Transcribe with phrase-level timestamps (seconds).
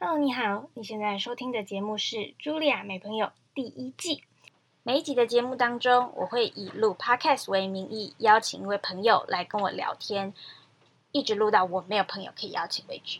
[0.00, 4.22] Hello，你好，你现在收听的节目是《茱莉亚美朋友》第一季。
[4.84, 10.32] 每一集的节目当中，我会以录 Podcast 为名义，邀请一位朋友来跟我聊天，
[11.10, 13.18] 一直录到我没有朋友可以邀请为止。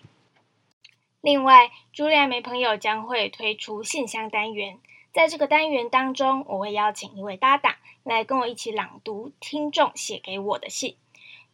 [1.21, 4.79] 另外，茱莉亚美朋友将会推出信箱单元，
[5.13, 7.75] 在这个单元当中，我会邀请一位搭档
[8.05, 10.95] 来跟我一起朗读听众写给我的信。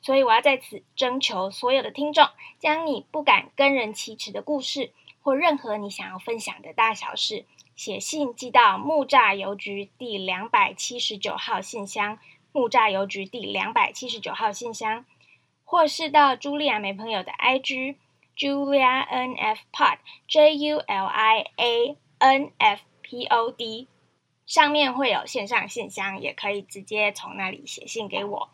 [0.03, 2.29] 所以，我要在此征求所有的听众，
[2.59, 4.93] 将你不敢跟人启齿的故事。
[5.25, 12.19] 或任何你想要分享的大小事，写信寄到木栅邮局第两百七十九号信箱，
[12.53, 15.07] 木栅邮局第两百七十九号信箱，
[15.65, 17.97] 或是到茱莉亚没朋友的 IG
[18.37, 19.97] Julia N F Pod
[20.29, 23.89] J U L I A N F P O D，
[24.45, 28.51] 上面会有线上信箱，也可以直接从那里写信给我。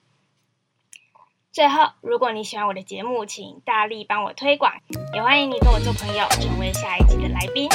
[1.53, 4.73] 最后，如果你喜欢我的节目，请大力帮我推广，
[5.13, 7.69] 也欢迎你跟我做朋友，成为下一集的来宾。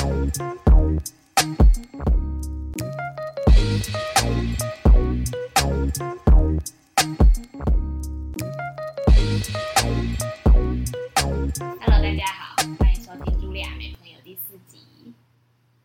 [11.82, 15.14] Hello，大家好，欢迎收听《茱莉亚美朋友》第四集。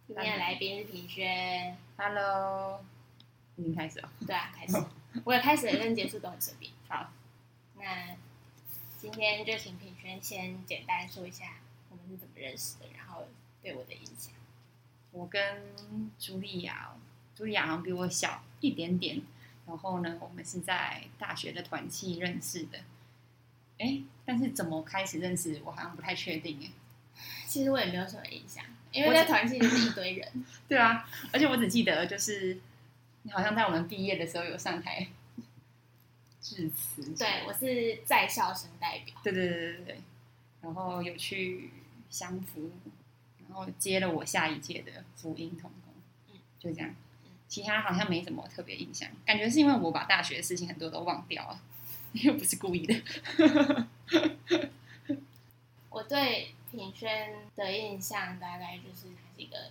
[0.06, 1.76] 今天的来宾是平轩。
[1.96, 2.78] Hello，
[3.56, 4.08] 已经开始了。
[4.24, 4.80] 对啊，开始。
[5.24, 6.70] 我的开始跟结束都很随便。
[6.86, 7.10] 好。
[7.80, 8.16] 那
[8.98, 11.56] 今天就请品轩先简单说一下
[11.88, 13.26] 我们是怎么认识的，然后
[13.62, 14.34] 对我的影响。
[15.12, 15.74] 我跟
[16.20, 16.94] 茱莉亚，
[17.36, 19.22] 茱莉亚好像比我小一点点。
[19.66, 22.80] 然后呢，我们是在大学的团契认识的。
[23.78, 26.70] 哎，但是怎么开始认识，我好像不太确定哎。
[27.46, 30.44] 其实我也没有什么印象，因为在团契就是一堆人。
[30.68, 32.58] 对啊，而且我只记得就是
[33.22, 35.06] 你好像在我们毕业的时候有上台。
[36.40, 39.14] 致辞，对我是在校生代表。
[39.22, 40.00] 对对对对对，
[40.62, 41.70] 然后有去
[42.08, 42.70] 相扶，
[43.46, 45.92] 然后接了我下一届的福音同工，
[46.32, 46.94] 嗯，就这样。
[47.46, 51.60] 其他好像没什么特别印象，感觉是因为我把大学的事情很多都忘掉了，
[52.12, 52.94] 又不是故意的。
[55.90, 59.70] 我对品轩的印象大概就是他是一个。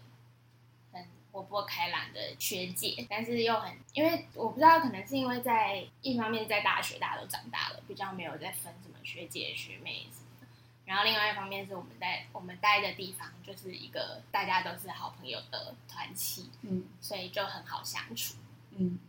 [1.40, 10.48] 活泼开朗的学姐，但是又很，因为我不知道，可能是因为在一方面在大学大家都长大了，比较没有在分什么学姐学妹什么的。
[10.86, 18.36] 然后另外一方面是我们在我们待的地方就是一个大家都是好朋友的团体，嗯，所以就很好相处，
[18.72, 19.00] 嗯，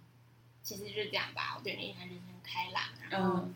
[0.62, 1.54] 其实就是这样吧。
[1.58, 3.48] 我对你印象就是很开朗，然后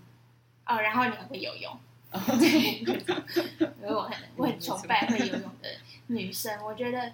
[0.67, 1.79] 哦，然后你很会游泳，
[2.11, 2.81] 对，
[3.81, 5.69] 因为我很我很崇拜会游泳的
[6.09, 7.13] 女生，我觉得。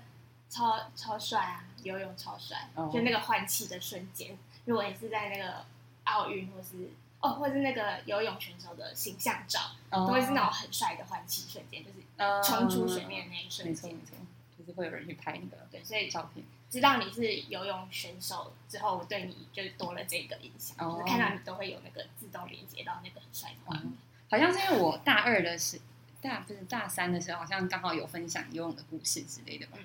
[0.51, 1.65] 超超帅啊！
[1.83, 4.37] 游泳超帅，就那个换气的瞬间。
[4.67, 5.65] 如果你是在那个
[6.05, 6.91] 奥运，或是
[7.21, 13.95] 哦，或是那个游泳选手的形象照，都会是那种很帅的换气瞬间，就是冲出水面的那一瞬间。
[13.95, 14.17] 没错没错，
[14.59, 16.45] 就是会有人去拍那个对，所以照片。
[16.69, 23.93] 知道你是游泳选手之后，我对你就多了这个印象，就是看到你都会有那个自动连接到那个很帅的画面。
[24.31, 25.81] 好像是因为我大二的时，
[26.21, 29.79] 大不是大三的时候，好像刚好有分享游泳的故事之类的吧。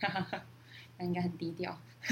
[0.98, 1.76] 那应该很低调，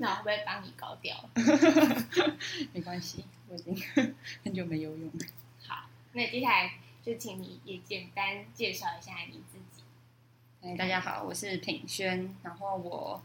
[0.00, 1.28] 那我会不会帮你高调？
[2.74, 3.74] 没关系，我已经
[4.44, 5.26] 很久没游泳了。
[5.66, 9.82] 好，那接下来就请你也简单介绍一下你自己。
[10.60, 12.34] 哎，大家好，我是品轩。
[12.42, 13.22] 然后我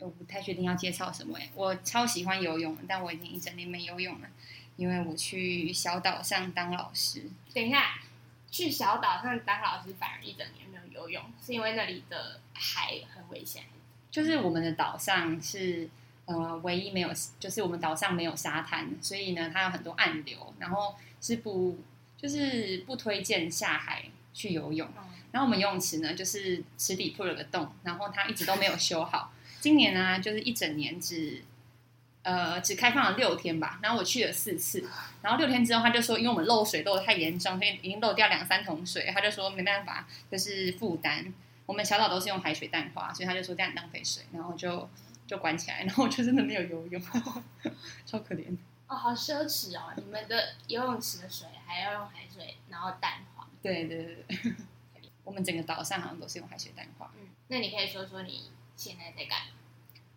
[0.00, 4.28] 我不太确定要介绍什么哎，我超喜欢游泳，但我已经一整年没游泳了，
[4.76, 7.30] 因为我去小岛上当老师。
[7.54, 8.00] 等一下，
[8.50, 10.66] 去小岛上当老师反而一整年。
[10.98, 13.62] 游泳是因为那里的海很危险，
[14.10, 15.88] 就是我们的岛上是
[16.26, 21.78] 呃唯一没有，就是我们岛上没有沙滩，所以呢它有很多暗流，然后是不
[22.16, 24.04] 就是不推荐下海
[24.34, 24.88] 去游泳。
[25.30, 29.32] 然后我们游泳池呢就是池底破了个洞，然后它一直都没有修好。
[29.60, 31.42] 今年呢就是一整年只
[32.28, 34.86] 呃只开放了六天吧，然后我去了四次，
[35.22, 41.32] 然后六天之后他就说，因为我们漏水漏的太严重，所以已经漏掉两三桶水，他就说没办法，就是负担。
[41.64, 44.88] 我们小岛都是用海水淡化，所以他就说这样浪费水，然后就
[45.26, 47.02] 就关起来，然后我就真的没有游泳，
[48.04, 48.56] 超可怜。
[48.86, 49.92] 哦，好奢侈哦！
[49.96, 53.46] 你们的游泳池的水还要用海水，然后淡化。
[53.62, 54.54] 对对对对，
[55.24, 57.10] 我们整个岛上好像都是用海水淡化。
[57.18, 59.38] 嗯，那你可以说说你现在在干？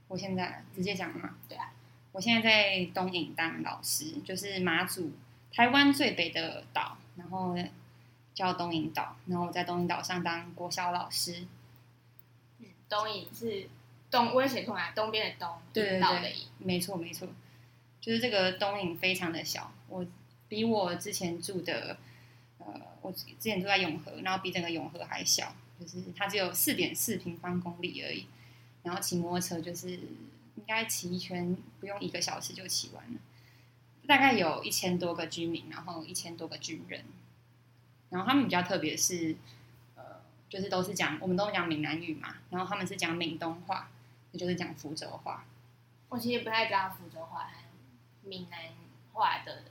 [0.08, 1.36] 我现在直接讲吗？
[1.50, 1.72] 对啊。
[2.12, 5.12] 我现在在东引当老师，就是马祖
[5.54, 7.56] 台湾最北的岛，然后
[8.34, 11.46] 叫东引岛，然后我在东引岛上当国小老师。
[12.60, 13.70] 嗯，东引是
[14.10, 17.28] 东，我也写错啊，东边的东，对对对，没错没错，
[18.00, 20.06] 就是这个东引非常的小，我
[20.50, 21.98] 比我之前住的
[22.58, 22.66] 呃，
[23.02, 28.28] 我之前住在永和，然后比整个永和还小，就是它只有四点四平方公里而已。
[28.84, 30.00] 然后骑摩托车就是
[30.62, 33.20] 应该骑一圈不用一个小时就骑完了。
[34.08, 37.04] 大概有一千多个居民，然后一千多个军人。
[38.10, 39.36] 然后他们比较特别是，
[39.96, 40.04] 呃，
[40.50, 43.90] 就是都是讲我们都讲闽南语嘛，然后他们是讲闽东话，
[44.32, 45.46] 也就是讲福州话。
[46.10, 48.60] 我其实不太知道福州话和闽南
[49.14, 49.64] 话的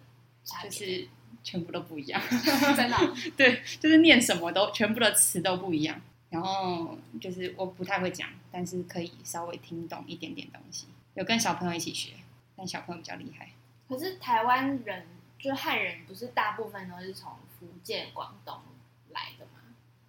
[0.45, 1.09] 差别，就是
[1.45, 2.21] 全部都不一样，
[2.77, 6.01] 真的哦、 对，就是念什么都全部的词都不一样。
[6.31, 10.89] 然后就是我不太会讲，但是可以稍微听懂一点点东西。
[11.15, 12.15] 有跟小朋友一起学，
[12.57, 13.51] 但小朋友比较厉害。
[13.89, 15.07] 可是台湾人
[15.39, 18.61] 就汉人，不是大部分都是从福建、广东
[19.11, 19.61] 来的吗？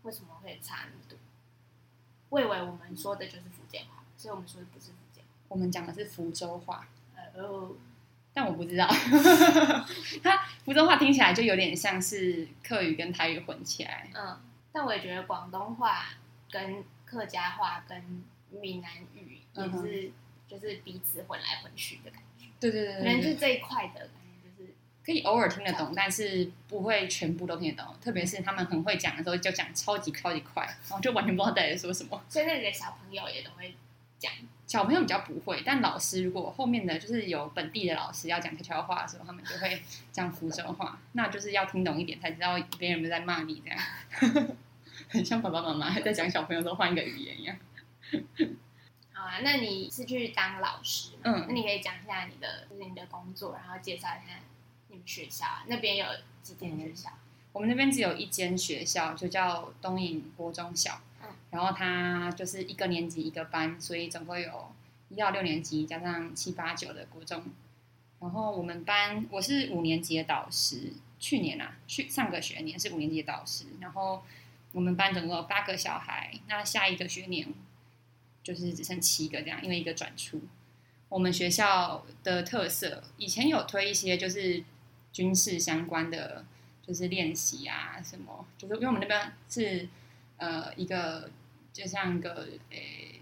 [0.03, 1.17] 为什么会差那么多？
[2.29, 7.43] 我以为我们说的就是福建话，所以我们说的不是福建我们讲的是福州话，呃。
[7.43, 7.71] 哦，
[8.33, 8.87] 但我不知道，
[10.23, 14.09] 他福州话听起来就有点像是客语跟台语混起来。
[14.13, 14.39] 嗯，
[14.71, 16.05] 但我也觉得广东话
[16.49, 18.23] 跟客家话跟
[18.59, 20.11] 闽南语也是，
[20.47, 22.45] 就是彼此混来混去的感觉。
[22.59, 24.09] 对对对可能就这一块的感
[24.43, 24.73] 觉就是，
[25.05, 27.95] 可以偶尔听得懂，但是不会全部都听得懂。
[28.01, 32.21] 特别是他们很会讲的时候，就讲超级超级快，然后就完全不知道在说什么。
[32.29, 33.75] 所以那里的小朋友也都会
[34.19, 34.31] 讲。
[34.67, 39.81] 小朋友比较不会，但老师如果后面的就是有本地的老师要讲悄悄话的时候，他们就会
[40.13, 44.47] 讲福州话，那就是要听懂一点才知道别人有没有在骂你，这样
[45.11, 47.53] 很像爸爸妈妈在讲小朋友都换一个语言一样。
[49.13, 51.11] 好啊，那你是去当老师？
[51.23, 54.39] 嗯那你可以讲一下你的就是你的工作，然后介绍一下
[54.87, 56.05] 你们学校啊，那边有
[56.41, 57.09] 几间学校？
[57.53, 64.71] 我们那边只有一间学校，就叫东影国中小，嗯然后它就是一个年级一个班，所以总共有
[65.09, 67.43] 一到六年级加上七八九的国中。
[68.19, 74.23] 然后我们班我是五年级的导师，去年啊，去上个学年是五年级的导师，然后
[74.71, 77.47] 我们班总共有八个小孩，那下一个学年
[78.43, 80.41] 就是只剩七个这样，因为一个转出。
[81.09, 84.63] 我们学校的特色以前有推一些就是
[85.11, 86.45] 军事相关的。
[86.83, 89.87] 就是练习啊，什么，就是因为我们那边是
[90.37, 91.29] 呃一个
[91.71, 93.21] 就像一个诶、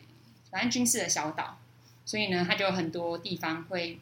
[0.50, 1.60] 反正军事的小岛，
[2.06, 4.00] 所以呢，它就有很多地方会，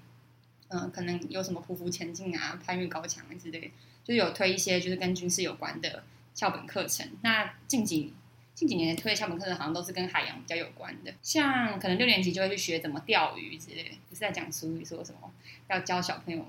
[0.69, 3.71] 嗯、可能有什么匍匐前进啊、攀越高墙之类，
[4.05, 6.03] 就有推一些就是跟军事有关的
[6.35, 7.09] 校本课程。
[7.23, 8.13] 那近几
[8.57, 15.31] 近几年推的校本课程好像都是跟海洋比较有关的，像可能六年级就会去学怎么钓鱼之类的，不是在讲俗语说什么
[15.69, 16.43] 要教小朋友。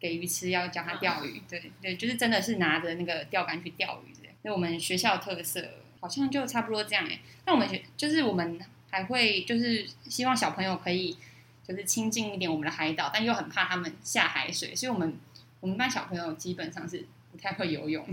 [0.00, 4.28] 给鱼吃，要教他钓鱼，对对，就是真的是拿着那个钓竿去钓鱼的。
[4.42, 5.64] 那我们学校特色
[6.00, 7.20] 好像就差不多这样哎。
[7.46, 8.60] 那我们学就是我们
[8.90, 11.16] 还会就是希望小朋友可以
[11.62, 15.16] 就是亲近一点我们的海岛，但又很怕他们下海水，所以我们
[15.60, 18.04] 我们班小朋友基本上是不太会游泳，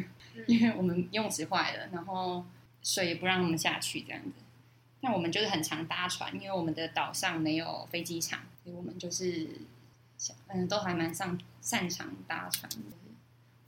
[0.45, 2.45] 因为我们游泳池坏了，然后
[2.83, 4.31] 水也不让他们下去这样子。
[5.01, 9.47] 那我们就是很常搭船，因为我们的岛上没有飞机场，所以我们就是。
[10.49, 12.77] 嗯，都还蛮擅擅长搭船的。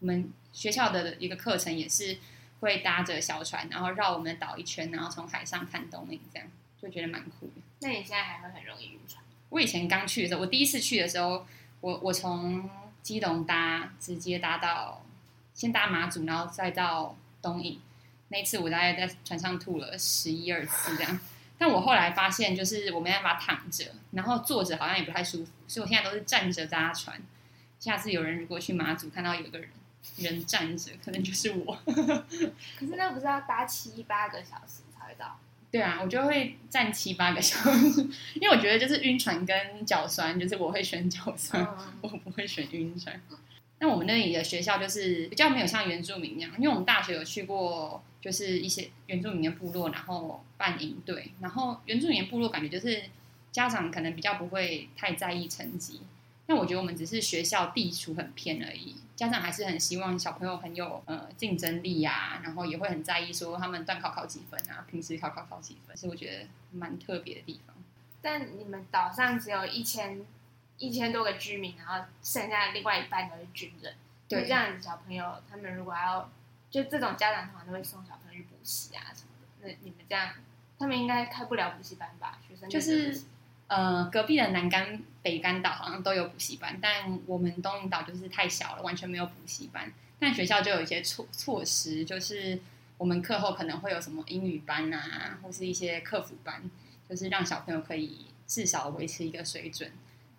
[0.01, 2.17] 我们学校的一个课程也是
[2.59, 6.45] 会搭着小船，然后绕我们的岛一圈，然后从海上看东瀛，这样
[6.81, 7.53] 就觉得蛮酷的。
[7.79, 9.23] 那你现在还会很容易晕船？
[9.47, 11.47] 我以前刚去的时候，我第一次去的时候，
[11.79, 12.69] 我我从
[13.01, 15.05] 基隆搭直接搭到，
[15.53, 17.79] 先搭马祖，然后再到东引。
[18.31, 21.19] 那一次我大概在船上吐了十一二次这样。
[21.57, 27.21] 但我后来发现，就是我没办法躺着，然后坐着好像也不太舒服，所以我现在都是站着搭船。
[27.79, 29.69] 下次有人如果去马祖看到有个人
[30.17, 31.77] 人站着，可能就是我。
[31.85, 35.39] 可是那不是要搭七八个小时才会到？
[35.71, 38.01] 对啊，我就会站七八个小时，
[38.33, 43.21] 因为我觉得就是晕船跟脚酸，就是我会选脚酸，嗯， 我不会选晕船。
[43.81, 53.05] 那我们那里的学校就是比较没有像原住民那样，因为我们大学有去过，就是一些原住民的部落，然后办营队，然后原住民部落感觉就是
[53.51, 56.01] 家长可能比较不会太在意成绩，
[56.45, 67.75] 但我觉得我们只是学校地处很偏而已，家长还是很希望小朋友很有呃竞争力啊，然后也会很在意说他们段考考几分啊，平时考考考几分，所以我觉得蛮特别的地方。
[68.21, 70.23] 但你们岛上只有一千
[70.81, 73.93] 一千多个居民，然后剩下的另外一半都是军人。
[74.27, 76.31] 对这样子小朋友他们如果要
[76.69, 79.47] 就这种家长通常都会送小朋友去补习啊什么的。
[79.61, 80.33] 那你们这样，
[80.79, 82.39] 他们应该开不了补习班吧？
[82.47, 83.21] 学生就是
[83.67, 89.93] 呃，隔壁的南竿、北竿岛好像都有补习班，但我们东引岛就是太小了，完全没有补习班。
[90.19, 92.59] 但学校就有一些措措施，就是
[92.97, 96.63] 我们课后可能会有什么英语班啊，或是一些客服班，
[97.09, 99.91] 就是让小朋友可以至少维持一个水准。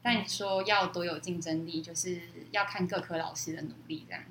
[0.02, 4.22] 但说要多有竞争力，就是要看各科老师的努力这样。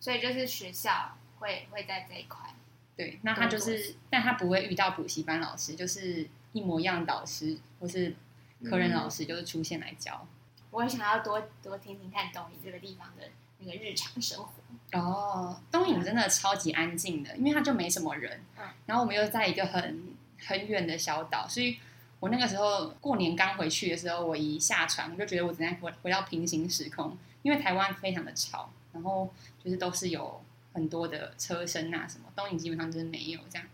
[0.00, 2.54] 所以就是学校会会在这一块。
[2.96, 8.16] 对，那他就是，但他不会遇到补习班老师，就是一模一样的导师或是
[8.64, 10.26] 科任老师，就是出现来教。
[10.70, 13.24] 我也想要多多听听看东影这个地方的
[13.58, 14.98] 那个日常生活。
[14.98, 18.40] 哦，东影真的超级安静的，因为它就没什么人。
[18.58, 20.16] 嗯然后我们又在一个很
[20.46, 21.78] 很远的小岛，所以
[22.20, 29.32] 我那个时候过年刚回去的时候，我一下船我就觉得我正在回回到平行时空，因为台湾非常的吵，然后
[29.62, 33.66] 就是都是有很多的车声啊什么，东影基本上就是没有这样。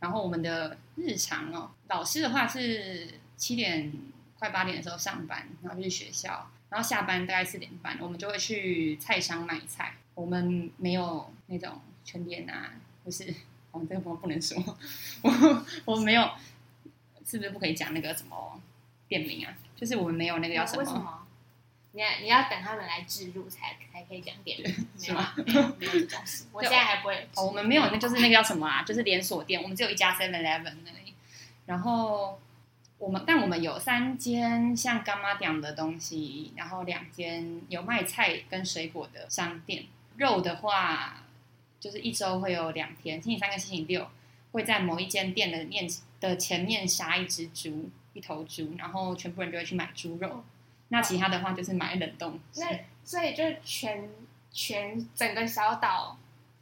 [0.00, 3.92] 然后我们的日常哦，老师的话是七点
[4.38, 9.94] 快八点的时候上班，然后就去学校，然后下班大概四点半，我们就会去菜商买菜。
[10.14, 13.34] 我们没有那种全联啊，不是
[13.72, 14.56] 我们这个不不能说，
[15.22, 16.28] 我我没有，
[17.28, 18.60] 是不是不可以讲那个什么
[19.06, 19.52] 店名啊？
[19.76, 21.26] 就是我们没有那个叫什么为什么？
[21.92, 26.44] 你要你要等他们来置入才才可以讲店名，没 是吗没有没有这种事。
[26.52, 27.28] 我现在还不会。
[27.34, 28.82] 哦，我们没有，那就是那个叫什么啊？
[28.82, 31.14] 就是连锁店，我们只有一家 Seven Eleven 而已。
[31.66, 32.40] 然后
[32.98, 39.84] 我们，但我们有三间像干妈店的东西，然后两间有卖菜跟水果的商店。
[40.16, 41.24] 肉的话，
[41.80, 44.08] 就是一周会有两天，星期三跟星期六
[44.52, 45.88] 会在某一间店的面
[46.20, 50.44] 的前面杀一只猪，一头猪，然后全部人就会去买猪肉。
[50.88, 52.38] 那其他的话就是买冷冻。
[52.56, 54.08] 那所以就是全
[54.50, 56.18] 全整个小岛，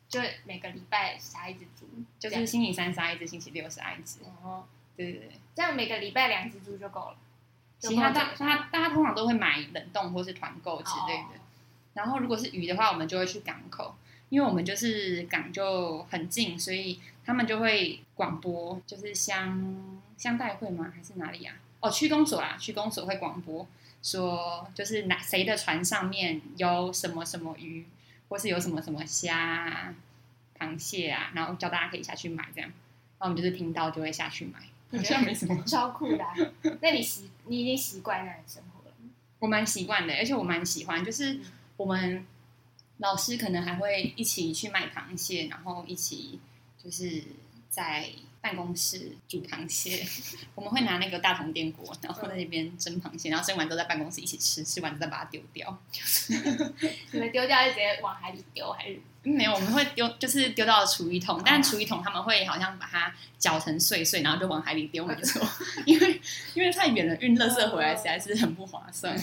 [0.09, 1.87] 就每个礼拜杀一只猪，
[2.19, 4.21] 就是星期三杀一只，星期六杀一只。
[4.43, 4.65] 哦，
[4.97, 5.31] 对对对。
[5.55, 7.17] 这样每个礼拜两只猪就够了。
[7.79, 11.23] 其他大大大家通常都会买冷冻或是团购之类的。
[11.23, 11.43] 哦
[11.97, 13.95] 然后如果是鱼的话，我们就会去港口，
[14.29, 20.93] 因为我们就是港就很近，所以他们就会广播，就是乡乡代会吗？
[20.95, 23.67] 还是哪里呀、哦，区公所啦，区公所会广播
[24.03, 27.87] 说，就是哪谁的船上面有什么什么鱼，
[28.29, 29.95] 或是有什么什么虾啊、
[30.59, 32.71] 螃蟹啊，然后叫大家可以下去买这样。
[33.19, 34.59] 然后我们就是听到就会下去买，
[34.99, 35.63] 好像没什么。
[35.65, 36.35] 超酷的啊、
[36.81, 38.95] 那你习你已经习惯那里生活了？
[39.39, 41.39] 我蛮习惯的，而且我蛮喜欢，就是
[41.77, 42.25] 我们
[42.99, 46.41] 老师可能还会一起去买螃蟹，然后一起
[46.83, 47.23] 就是
[47.69, 48.09] 在
[48.41, 50.07] 办公室煮螃蟹。
[50.55, 55.79] 我们会拿那个大铜电锅，然后在那边蒸螃蟹，然后蒸完之后在办公室一起吃，吃完再把它丢掉。
[57.13, 58.99] 你们丢掉就直接往海里丢，还是
[59.29, 65.47] 没有，我们会丢，就是丢到厨余桶，但厨余桶他们会好像把它搅成碎碎，然后就往海里丢，没错，
[65.85, 66.21] 因为
[66.55, 69.19] 因为太远了，运垃圾回来实在是很不划算。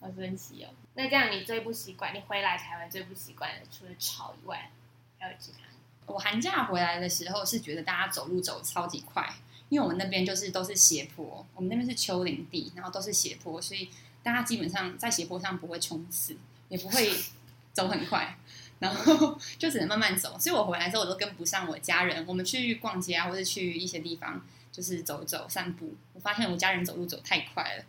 [0.00, 0.70] 好神奇哦？
[0.98, 4.68] 那这样你最不习惯，你回来台湾最不习惯的，除了吵以外，
[5.16, 6.12] 还有其他？
[6.12, 9.32] 我寒假回来的时候是觉得大家走路走超级快，
[9.68, 13.88] 因为我们那边就是都是斜坡，我们那边是丘陵地，然后都是斜坡，所以
[14.24, 16.36] 大家基本上在斜坡上不会冲刺，
[16.68, 17.12] 也不会
[17.72, 18.36] 走很快，
[18.80, 20.36] 然后就只能慢慢走。
[20.36, 27.84] 所以我回来之后我都跟不上我家人，我们去逛街啊，或者去一些地方就是走走散步，我发现我家人走路走太快了，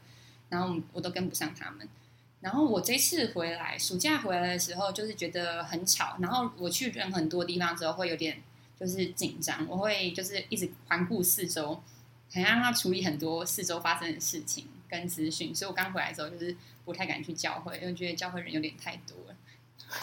[0.50, 1.90] 然后我都跟不上他们。
[2.42, 6.18] 然后我这次回来，暑假回来的时候，就是觉得很吵。
[6.20, 8.42] 然后我去人很多地方之后，会有点
[8.80, 11.84] 就是紧张，我会就是一直环顾四周，
[12.32, 15.54] 很让他处理很多四周发生的事情跟资讯。
[15.54, 16.56] 所以我刚回来的时候，就是
[16.86, 19.36] 不太敢去教会，因为觉得教会人有点太多了。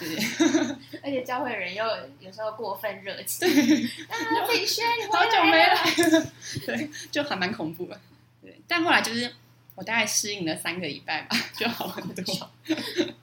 [0.00, 0.24] 对对，
[1.04, 1.84] 而且教会人又
[2.18, 6.32] 有时候过分热情，对啊，品轩，你好久没来了，来了，
[6.66, 8.00] 对，就还蛮恐怖的。
[8.42, 9.32] 对，但后来就是
[9.76, 12.50] 我大概适应了三个礼拜吧，就好很多。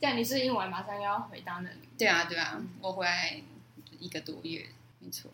[0.00, 1.88] 这样你适应完马上又要回到那里。
[1.98, 3.42] 对啊，对啊，我回来
[3.98, 4.66] 一个多月，
[5.00, 5.30] 没错。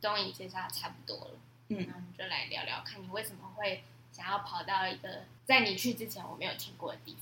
[0.00, 1.30] 东影介绍差不多了，
[1.68, 7.20] 嗯那我们就来聊聊看你为什么会想要跑到一个在你去之前我没有听过的地方。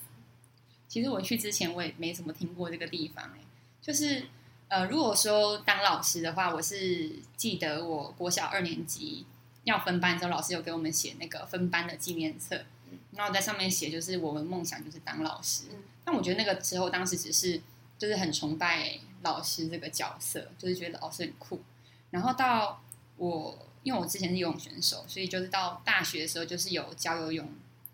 [0.87, 3.41] 其实我去之前我也没怎么听过这个地方、欸，
[3.83, 4.27] 就是
[4.69, 9.27] 呃，如果说当老师的话，我是记得我国小二年级
[9.69, 12.65] 要分班的时候，老师有给我们写那个分班的纪念册，
[13.13, 15.65] 然后在上面写就是我们梦想就是当老师。
[15.71, 17.61] 嗯但我觉得那个时候当时只是
[17.99, 21.61] 就是很崇拜老师这个角色，就是觉得老师很酷。
[22.09, 22.83] 然后到
[23.19, 27.47] 我因为我之前是游泳选手，所以就是到大学的时候就是有教游泳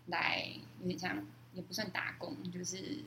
[0.05, 0.47] 来
[0.79, 1.21] 有点像
[1.53, 2.99] 也不算打工，就是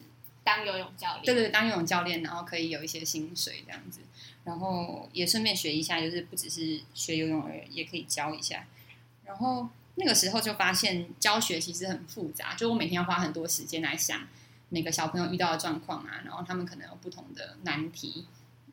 [0.45, 4.01] 当游泳教练，对对对，当游泳教练，然后可以有一些薪水这样子，
[4.49, 8.67] 然后也顺便学一下，就是不只是学游泳而已，也可以教一下。
[9.27, 14.27] 然后那个时候就发现教学其实很复杂，就我每天要花很多时间来想
[14.71, 18.25] 每个小朋友遇到的状况啊，然后他们可能有不同的难题，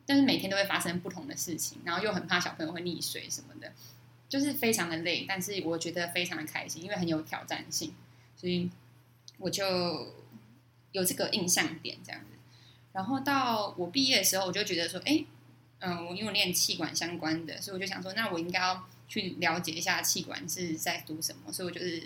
[0.06, 3.70] 但是每天都会发生不同的事情，然后又很怕小朋友会溺水什么的，
[4.30, 7.92] 就是非常的累，但是我觉得非常的开心，因为很有挑战性，
[8.34, 8.70] 所以
[9.36, 10.14] 我就
[10.92, 12.28] 有这个印象点这样子。
[12.92, 15.22] 然后到我毕业的时候，我就觉得说，哎，
[15.80, 22.02] 嗯，我因为练气管相关的，所以我就想说，那我应该要去了解一下气管是在读什么，所以我就是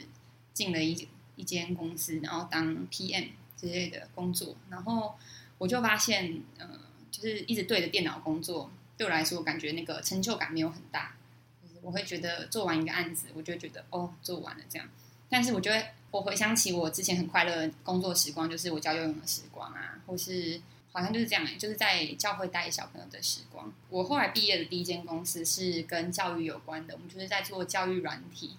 [0.52, 5.14] 进了一一间公司，然后当 PM 之类的工作，然后
[5.58, 11.16] 我就发现，嗯、就是一直对着电脑工作，对我来说，感觉那个成就感没有很大，
[11.80, 14.88] 我会觉得做完一个案子，我就觉得哦，做完了这样，
[15.28, 20.60] 但是我就会我回想起我之前很快乐的工作时光，就是我教游泳的时光啊，或是
[20.92, 23.72] 好像就是这样、就是在教会带小朋友的时光。
[23.88, 28.56] 我后来毕业的第一间公司是跟教育有关的，我们就是在做教育软体，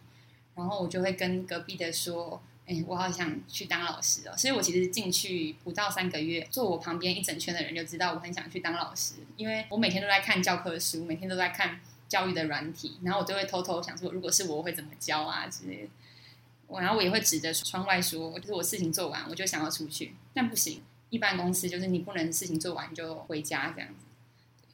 [0.56, 2.42] 然后我就会跟隔壁的说。
[2.68, 4.38] 哎、我好想去当老师哦！
[4.38, 15.90] 所以我其实进去不到三个月，坐我旁边一整圈的人就知道我很想去当老师，因为我每天都在看教科书，每天都在看教育的软体，然后我就会偷偷想说，如果是我，我会怎么教啊之类的。
[16.68, 24.06] 我然后我也会指着窗外说，就是我事情做完，我就想要出去，但不行，一般公司就是你不能事情做完就回家这样子。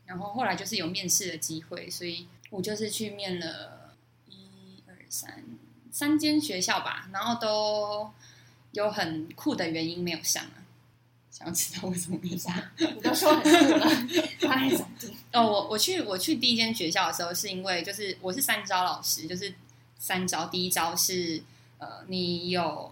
[0.06, 3.94] 然后后来就是有面试的机会，所以我就是去面了
[4.29, 5.44] 一二三
[5.91, 8.10] 三间学校吧，然后都
[8.72, 10.63] 有很酷的原因没有上啊。
[11.29, 12.51] 想要知道为什么没上？
[12.77, 13.86] 你都说很酷了，
[14.39, 15.13] 他还想听。
[15.34, 19.53] 哦，我我去我去第一间学校的时候，是因为就是我是三招老师，就是
[20.00, 21.44] 三招，第一招是
[21.77, 22.91] 呃你有，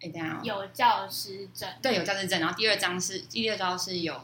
[0.00, 4.18] 哎等一下、哦，有教师证，对有教师证，然后第二章是第二招是有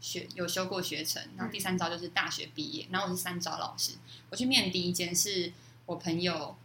[0.00, 3.92] 学有修过学程，然后第三招就是大学毕业，然后我是三招老师，
[4.30, 5.52] 我去面第一间是
[5.86, 6.56] 我朋友，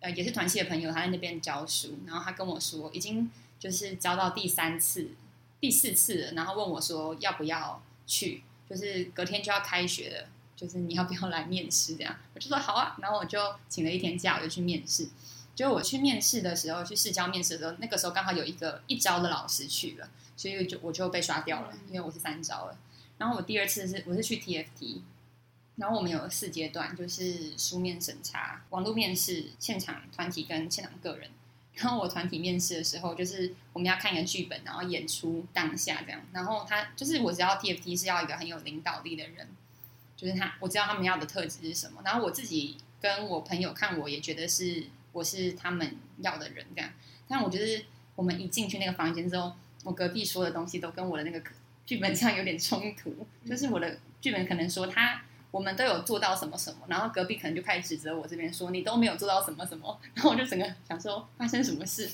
[0.00, 5.10] 呃也是团系的朋友，他在那边教书，然后他跟我说已经就是教到第三次、
[5.60, 15.08] 第四次了，然后问我说要不要去，就是隔天就要开学了，就是你要不要来面试这样，我就说好啊，然后我就请了一天假，我就去面试。
[15.54, 22.78] 就我去面试的时候，去市交面试的时候，那个时候刚好有一个一招的老师去了，所以就我就被刷掉了，因为我是三招了。
[23.18, 25.00] 然后我第二次是我是去 TFT，
[25.76, 31.30] 然后我们有四阶段，就是书面审查、网络面试、现场团体跟现场个人。
[31.74, 36.20] 然后我团体面试的时候，就是我们要看一个剧本，然后演出当下这样。
[36.32, 39.48] 然后他就是我知道 TFT 是要一个很有领导力的人，
[40.16, 42.00] 就是他我知道他们要的特质是什么。
[42.04, 46.90] 然后我自己跟我朋友看我也觉得是我是他们要的人这样。
[47.26, 51.40] 但我觉得我们一进去那个房间之后，我隔壁说的东西都跟我的那个
[51.86, 62.10] 剧本上有点冲突，就是我的剧本可能说他我们都有做到什么什么，然后隔壁可能就开始指责我这边说你都没有做到什么什么， 然后我就整个想说发生什么事，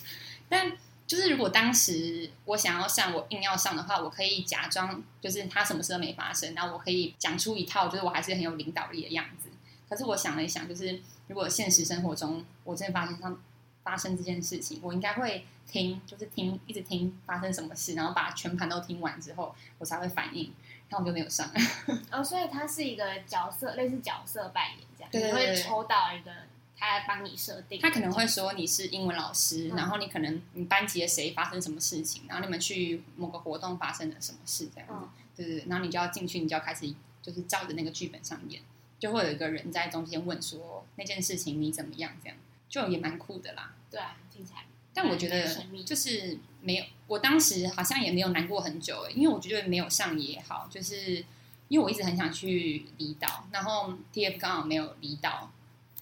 [0.49, 0.73] 但。
[1.11, 9.50] 就是如果当时我想要上，我硬要上的话，我可以假装就是他什么事都没发生，然后我可以讲出一套就是我还是很有领导力的样子。
[9.91, 13.39] 可是我想了一想，就是如果现实生活中我真的发生上
[13.83, 20.55] 发生这件事情，我应该会听，就是听一直听发生什么事，然后把全盘都听完之后，我才会反应。
[20.89, 21.49] 然后我就没有上。
[22.11, 26.33] 哦，所以它是一个角色，类似角色扮演这样，对对你会抽到一个
[26.77, 38.61] 他来帮你设定，他可能会说你是英文老师，嗯然后你可能你班级的谁发生什么事情，然后你们去某个活动发生了什么事这样子，嗯对对对，然后你就要进去，你就要开始就是照着那个剧本上演，
[39.01, 43.75] 就会有一个人在中间问说那件事情你怎么样，这样就也蛮酷的啦。
[43.91, 51.25] 对啊，听起来但我觉得就是没有，我当时好像也没有难过很久欸，因为我觉得没有上也好，就是
[51.69, 55.51] 因为我一直很想去离岛，然后 TF 刚好没有离岛，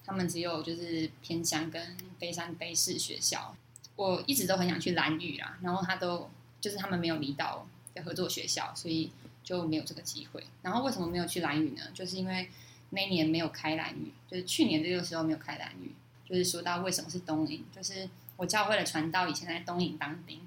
[0.05, 3.55] 他们只有就是偏乡跟北山北市学校，
[3.95, 9.11] 我一直都很想去蓝屿啦，然后他都就是他们没有离岛的合作学校，所以
[9.43, 10.43] 就没有这个机会。
[10.63, 11.83] 然后为什么没有去蓝屿呢？
[11.93, 12.49] 就是因为
[12.91, 15.93] 那一年没有开蓝雨，就是去年这个时候没有开蓝雨。
[16.27, 20.41] 就是说到为什么是东营，就是我教会的传道以前在东营当兵，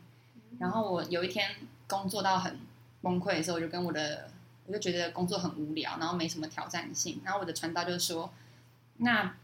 [0.61, 1.57] 然后我有一天
[1.89, 2.57] 工作到很
[3.01, 4.31] 崩溃的时候，我就跟我的
[4.67, 8.33] 我就觉得工作很无聊，然后没什么挑战性，然后我的传道就说，
[8.99, 9.35] 那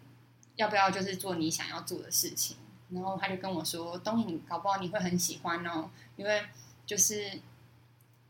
[0.55, 2.57] 要不要就是做你想要做的事情？
[2.91, 6.45] 然后他就跟我说，东营搞不好你会很喜欢哦，因为
[6.87, 7.41] 就是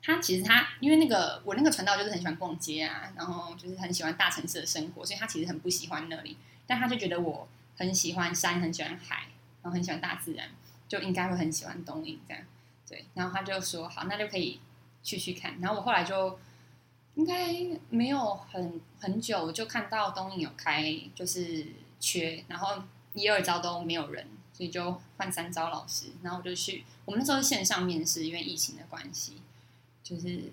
[0.02, 9.28] 他其实他因为那个我那个传道就是很喜欢逛街啊，然后就是很喜欢大城市的生活，所以他其实很不喜欢那里，但他就觉得我很喜欢山，很喜欢海，
[9.62, 10.48] 然后很喜欢大自然，
[10.88, 12.42] 就应该会很喜欢东营这样。
[12.88, 14.60] 对，然后他就说好，那就可以
[15.02, 15.60] 去去看。
[15.60, 16.38] 然后我后来就
[17.16, 17.54] 应该
[17.90, 21.66] 没有很很久，就看到东营有开就是
[22.00, 22.82] 缺，然后
[23.12, 26.84] 一二招都没有人，所以就换三招老师，然后我就去。
[27.04, 29.42] 我们那时候线上面试，因为疫情的关系，
[30.08, 30.44] 就是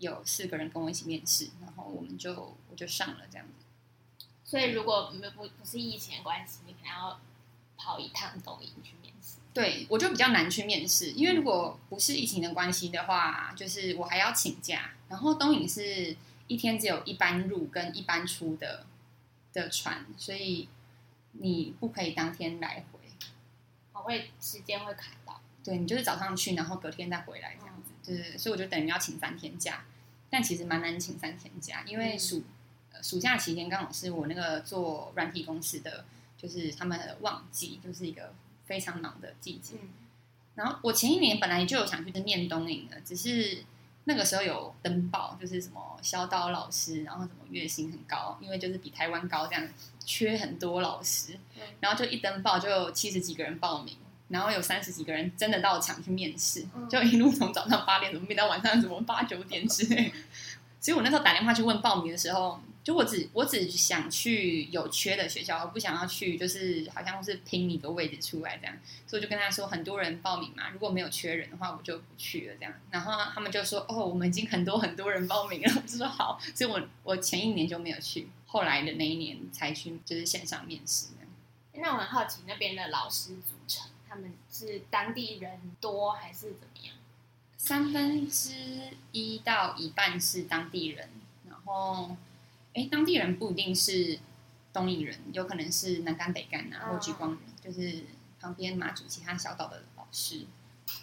[0.00, 3.64] 有四个人跟我一起面试，然后我们就我就上了这样子。
[4.44, 7.20] 所以如果没不不是疫情的关系，你可能要
[7.76, 9.36] 跑一趟抖音去面试。
[9.54, 14.90] 对我就比较难去面试，因为如果不是疫情的关系的话，就是我还要请假。
[15.08, 16.16] 然后东影是
[16.48, 18.86] 一天只有一班入跟一班出的
[19.52, 20.68] 的船，所以
[21.30, 22.98] 你不可以当天来回。
[23.92, 25.40] 我会时间会卡到。
[25.62, 27.85] 对你就是早上去，然后隔天再回来这样子。
[28.06, 29.84] 对对对，所以我就等于要请三天假，
[30.30, 32.42] 但其实蛮难请三天假，因为暑、
[32.92, 36.04] 呃暑假期间刚好是我那个做软体公司的，
[36.38, 38.32] 就是他们的旺季，就是一个
[38.64, 39.74] 非常忙的季节。
[39.82, 39.88] 嗯，
[40.54, 43.64] 然后我前一年本来就有想去念东影的，只是
[44.04, 49.68] 那个时候有登报，就是什么小岛老师，然后什么月薪很高，因为就是比台湾高，这样
[50.04, 53.96] 缺很多老师嗯，然后就一登报就有七十几个人报名。
[54.28, 60.12] 然后有三十几个人真的到场去面试，嗯就一路从早上八点怎么面到晚上怎么八九点之类。
[60.80, 68.76] 所以我那时候打电话去问报名的时候，就我只我只想去有缺的学校，我不想要去就是好像是拼一个位置出来这样。
[69.06, 72.72] 所以我就跟他说，很多人报名嘛，如果没有缺人的话，我就不去了这样。
[72.90, 75.72] 然后他们就说，哦，我们已经很多很多人报名了。
[75.74, 81.06] 我就说好，所以我我前一年就没有去，后来的那一年才去，就是线上面试。
[81.78, 83.55] 那我很好奇那边的老师组成，
[84.16, 86.96] 他们是当地人多还是怎么样？
[87.58, 88.50] 三分之
[89.12, 91.10] 一到一半是当地人，
[91.46, 92.16] 然后，
[92.72, 94.18] 哎，当地人不一定是
[94.72, 98.04] 东引人，有可能是南干北干啊，嗯或莒光人，就是
[98.40, 100.46] 旁边马祖其他小岛的老师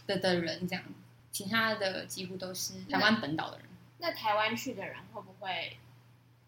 [0.08, 0.84] 的的人这样，
[1.32, 3.68] 其他的几乎都是台湾本岛的人。
[4.00, 5.78] 那台湾去的人会不会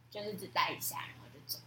[0.10, 1.60] 就是只待一下然后就走？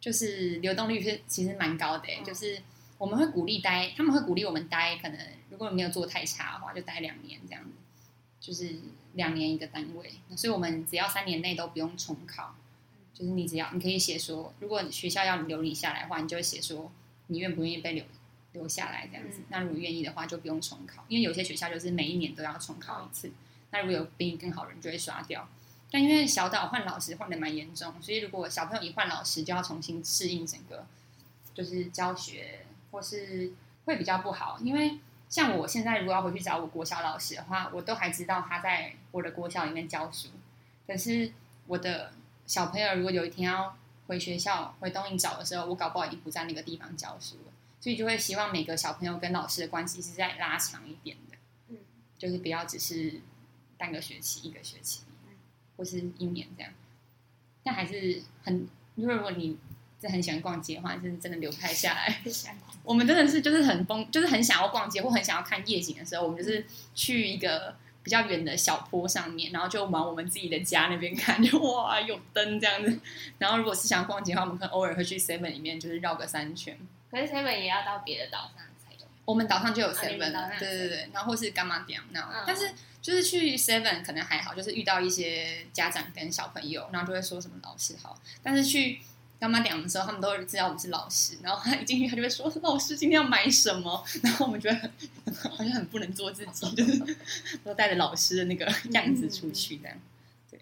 [0.00, 2.62] 就是流动率是其实蛮高的、欸，嗯就是
[3.04, 5.18] 我们会鼓励待，他们会鼓励我们待，可能
[5.50, 7.70] 如果没有做太差的话，就待两年这样子，
[8.40, 8.76] 就是
[9.12, 10.10] 两年一个单位。
[10.28, 12.54] 那所以我们只要三年内都不用重考，
[13.12, 16.90] 就是你只要你可以写说，如果学校要留你下来的话，你就会写说
[17.26, 18.06] 你愿不愿意被留
[18.52, 19.40] 留下来这样子。
[19.40, 23.30] 嗯那如果愿意的话，就不用重考，因为有些学校就是每一年都要重考一次。
[23.70, 25.46] 那如果有比你更好的人，就会刷掉。
[25.90, 30.86] 但因为小岛换老师换的蛮严重，所以如果小朋友一换老师，就要重新适应整个
[31.54, 33.52] 就是教学，或是
[33.84, 34.58] 会比较不好。
[34.60, 40.28] 因为像我现在如果要回去找我国小老师的话，我都还知道他在我的国小里面教书。
[40.86, 41.32] 可是
[41.66, 42.12] 我的
[42.46, 43.76] 小朋友如果有一天要
[44.06, 51.36] 回学校回东营找的时候，我搞不好已经不在那个地方教书了，所以就会希望每个小朋友跟老师的关系是在拉长一点的，
[51.70, 51.78] 嗯，
[52.16, 53.20] 就是不要只是
[53.76, 55.02] 半个学期、一个学期，
[55.76, 56.72] 或是一年这样。
[57.64, 59.58] 但还是很，因为如果你
[60.08, 62.20] 是很喜欢逛街的话，就是真的留不太下来。
[62.82, 73.00] 我们真的是就是很疯，就是很想要逛街或很想要看夜景的时候，我们就是去一个比较远的小坡上面，然后就往我们自己的家那边看，就哇有灯这样子。
[73.38, 76.78] 然后如果是想要逛街的话，我们可能偶尔会去 Seven 里面就是绕个三圈。
[77.10, 79.06] 可是 seven 也要到别的岛上才有。
[79.24, 88.98] 我们岛上就有 Seven，、对对对，然后或是干嘛点那样，嗯但是就是去 Seven 可能还好，就是遇到一些家长跟小朋友，然后就会说什么老师好，但是去
[89.44, 94.90] 干妈讲的时候，他们都会知道我们是老师，然后他一进去他就会说老师今天要买什么， 然后我们觉得
[95.26, 97.16] 很好像很不能做自己，就是
[97.62, 99.98] 都带着老师的那个样子出去这样，
[100.50, 100.58] 对，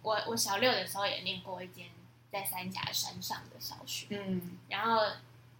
[0.00, 1.88] 我我小六的时候也念过一间
[2.32, 5.02] 在三峡山上的小学，嗯，然后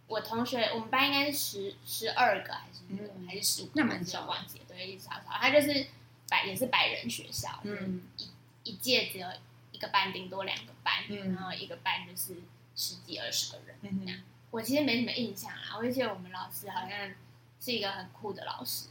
[0.07, 3.27] 我同学我们班应该是十十二个还是、嗯。
[3.27, 5.87] 还是十五，那蛮少忘记了，对，一直少少，他就是
[6.29, 8.01] 百也是百人学校，嗯。
[8.17, 9.27] 一一届只有
[9.71, 11.33] 一个班，顶多两个班，嗯。
[11.33, 12.35] 然后一个班就是
[12.75, 13.77] 十几二十个人。
[13.81, 14.21] 嗯这样。
[14.51, 17.11] 我其实没什么印象啦，我就记得我们老师好像
[17.59, 18.87] 是一个很酷的老师，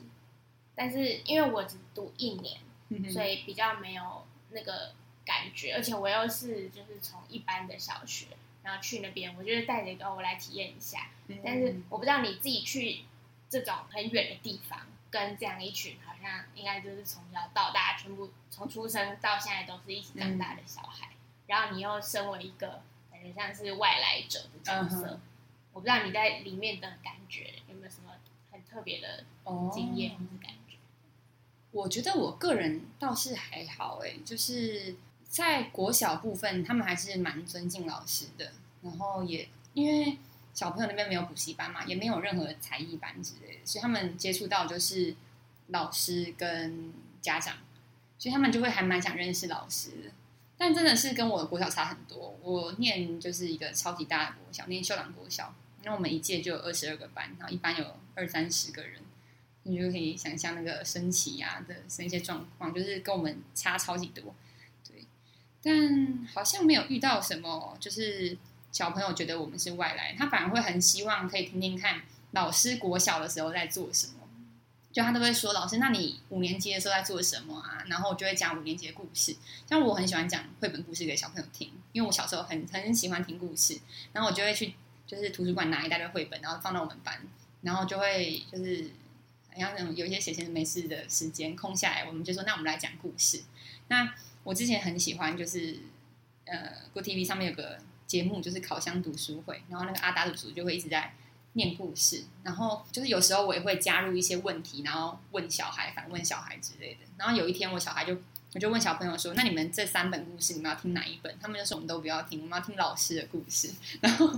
[0.75, 4.92] 但是因为我只读一年，嗯所以比较没有那个
[5.25, 8.27] 感觉，而且我又是就是从一般的小学，
[8.62, 11.38] 然后去那边，我就是带着一个哦我来体验一下，嗯。
[11.42, 13.05] 但是我不知道你自己去
[13.49, 21.12] 这种很远的地方，跟这样一群好像应该就是从小到大全部从出生到现在都是一起长大的小孩，
[21.47, 22.83] 然后你又身为一个
[23.33, 25.21] 感觉像是外来者的角色，嗯
[25.73, 28.13] 我不知道你在里面的感觉有没有什么
[28.53, 29.25] 很特别的
[29.73, 30.77] 经验哦或是感觉？
[31.73, 34.95] 我觉得我个人倒是还好诶，就是
[35.29, 38.53] 在国小部分，他们还是蛮尊敬老师的。
[38.83, 40.19] 然后也因为
[40.53, 45.17] 小朋友那边没有补习班嘛，也没有任何才艺班之类的，所以他们接触到就是
[45.69, 47.57] 老师跟家长，
[48.17, 50.13] 所以他们就会还蛮想认识老师的。
[50.57, 52.38] 但真的是跟我的国小差很多。
[52.43, 59.01] 我念就是一个超级大的国小，念秀朗国小，那我们一届就有二十二个班，然后一班有二三十个人。
[59.67, 64.35] 你就可以想象那个升旗啊的那些状况，就是跟我们差超级多，
[64.87, 65.07] 对。
[65.62, 68.37] 但好像没有遇到什么，就是
[68.71, 74.24] 小朋友觉得我们是外来，他反而会很希望可以听听看老师国小的时候在做什么。
[74.95, 77.83] 就他都会说老师，那你五年级的时候在做什么啊？
[77.89, 79.35] 然后我就会讲五年级的故事。
[79.69, 83.77] 像我很喜欢讲绘本故事给小朋友听，因为我小时候很很喜欢听故事，
[84.13, 84.73] 然后我就会去
[85.05, 87.21] 就是图书馆拿一大堆绘本，然后放到我们班，
[87.63, 88.89] 然后就会就是
[89.53, 93.43] 好像那种有一些闲闲没事的时间空下来，我们就说那我们来讲故事。
[93.89, 95.77] 那我之前很喜欢就是
[96.45, 101.13] 呃，Good TV 上面有个节目就是烤箱读书会，然后那个阿达叔叔就会一直在。
[101.55, 107.01] 念故事，然后就是有时候我也会加入一些问题，然后问小孩、反问小孩之类的。
[107.17, 108.17] 然后有一天，我小孩就
[108.55, 114.31] 我就问小朋友说：“那你们这三本故事，你们要听哪一本？”他们就说：“我们都不要听，我们要听老师的故事。”然后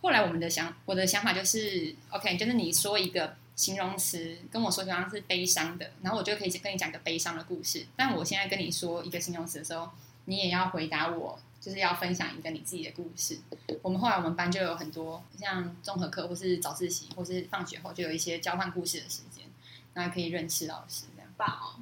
[0.00, 7.86] 后来我们的想我的想法就是，OK，就是你说一个形容词跟我说，好像是悲伤的，然后我就可以跟你讲一个悲伤的故事。
[7.94, 9.88] 但我现在跟你说一个形容词的时候，
[10.24, 11.38] 你也要回答我。
[11.62, 13.38] 就是要分享一个你自己的故事。
[13.82, 19.46] 我们后来我们班就有很多像综合课，或是早自习，或是放学后就有一些交换故事的时间，
[19.94, 21.78] 然后可以认识老师，这样棒哦！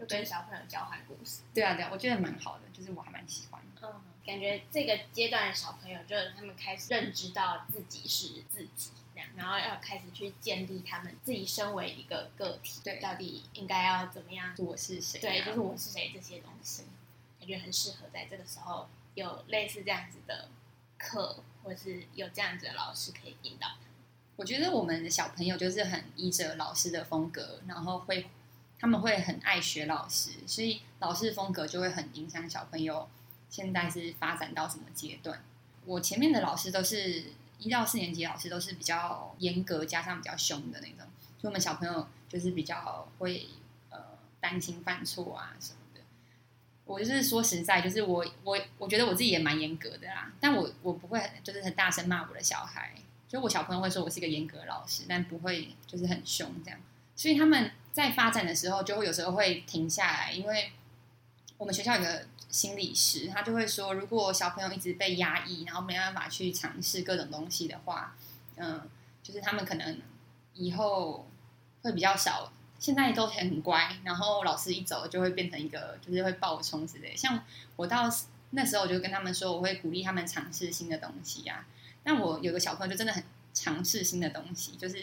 [0.00, 1.42] 就跟小朋友交换故事。
[1.52, 3.60] 对啊，对啊，我觉得蛮好的，就是我还蛮喜欢。
[3.82, 8.92] 嗯，感觉这个阶段的小朋友，就是他们开始认知到自己是自己，
[9.36, 14.54] 然后要开始去建立他们自己身为一个个体，对，到底应该要怎么样？
[14.56, 15.20] 我是谁？
[15.20, 16.84] 对，就是我是谁这些东西，
[17.38, 18.88] 感觉很适合在这个时候。
[19.14, 20.48] 有类似这样子的
[20.98, 23.76] 课，或是有这样子的老师可以引导他。
[24.36, 28.30] 我觉得我们的小朋友就是很依着老师的风格，然后会
[28.78, 33.08] 他们会很爱学老师，所以老师风格就会很影响小朋友
[33.50, 35.44] 现在是发展到什么阶段。
[35.84, 37.24] 我前面的老师都是
[37.58, 41.06] 一到四年级老师都是比较严格，加上比较凶的那种，
[41.38, 43.48] 所以我们小朋友就是比较会
[43.90, 43.98] 呃
[44.40, 45.78] 担心犯错啊什么。
[46.92, 52.94] 我就是说实在，就是我我我觉得我自己也蛮严格的啦，但我我不会就是很大声骂我的小孩，
[53.26, 56.78] 就我小朋友会说我是一个严格老师，但不会就是很凶这样。
[57.16, 60.72] 所以他们在发展的时候，就会有时候会停下来，因为
[61.56, 68.14] 我们学校有个心理师，他就会说，如果小朋友一直被压抑，然后没办法去尝试各种东西的话，
[68.56, 68.82] 嗯，
[69.22, 69.98] 就是他们可能
[70.52, 71.26] 以后
[71.80, 72.52] 会比较少。
[72.82, 77.14] 现在都很乖，然后老师一走就会变成一个，就是会暴冲之类。
[77.16, 77.44] 像
[77.76, 78.12] 我到
[78.50, 81.64] 那时候，我就跟他们说，我会鼓励他们尝试新的东西呀。
[82.02, 83.22] 但我有个小朋友就真的很
[83.54, 84.96] 尝试新的东西，就是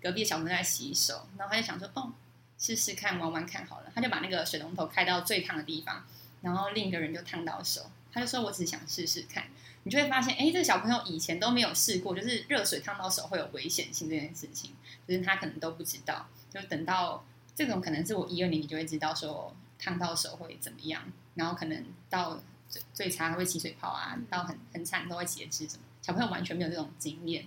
[0.00, 2.10] 隔壁小朋友在洗手，然后他就想说，哦，
[2.58, 3.92] 试试看，玩玩看好了。
[3.94, 6.06] 他就把那个水龙头开到最烫的地方，
[6.40, 7.90] 然后另一个人就烫到手。
[8.10, 9.44] 他就说，我只想试试看。
[9.82, 14.72] 你就会发现，哎，这个小朋友以前都没有试过，就是热水烫到手会有危险性这件事情，
[15.06, 16.26] 就是他可能都不知道。
[16.60, 21.02] 就等到这种可能是我一二年，你就会知道说烫到手会怎么样，
[21.34, 25.82] 然后可能到最最差会起水泡啊，到很很惨都会截肢什么。
[26.02, 27.46] 小朋友完全没有这种经验，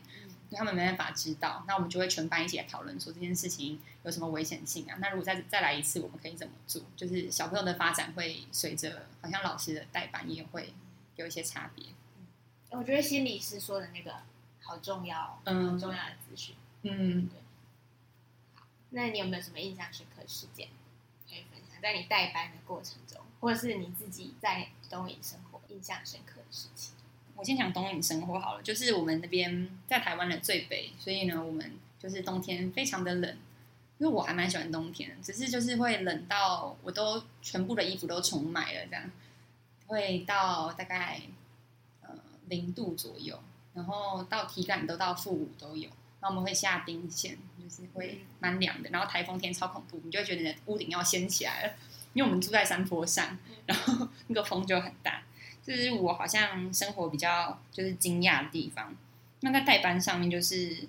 [0.51, 1.63] 他们没办法知道。
[1.67, 4.97] 那我们就会全班一起来讨论说这件事情有什么危险性啊？
[4.99, 6.81] 那如果再再来一次，我们可以怎么做？
[6.95, 10.73] 就是小朋友的发展会随着好像老师的代班也会
[11.15, 11.85] 有一些差别。
[12.71, 14.13] 我觉得心理师说的那个
[14.61, 17.38] 好重要，嗯，重要的资讯，嗯，对。
[18.91, 20.69] 那你有没有什么印象深刻事件
[21.27, 21.81] 可以分享？
[21.81, 26.93] 在你带班的过程中，或者是你自己在东影生活印象深刻的事情？
[27.35, 33.37] 我先讲东影生活好了，就是我们那边在台湾的最北，所以呢，我们就是冬天非常的冷。
[33.97, 39.11] 因为我还蛮喜欢冬天，只是就是会冷到我都全部的衣服都重买了，这样
[39.87, 41.21] 会到大概
[42.01, 42.09] 呃
[42.47, 43.37] 零度左右，
[43.73, 45.89] 然后到体感都到负五都有。
[46.21, 47.37] 然后我们会下冰线，
[47.69, 48.89] 就是会蛮凉的。
[48.89, 51.73] 然后台风天超恐怖，你就会觉得你的屋顶要掀起来了，
[52.13, 55.21] 因为我们住在山坡上，然后 那个风就很大。
[55.63, 58.95] 这是我好像生活比较就是惊讶的地方。
[59.41, 60.87] 那在代班上面，就是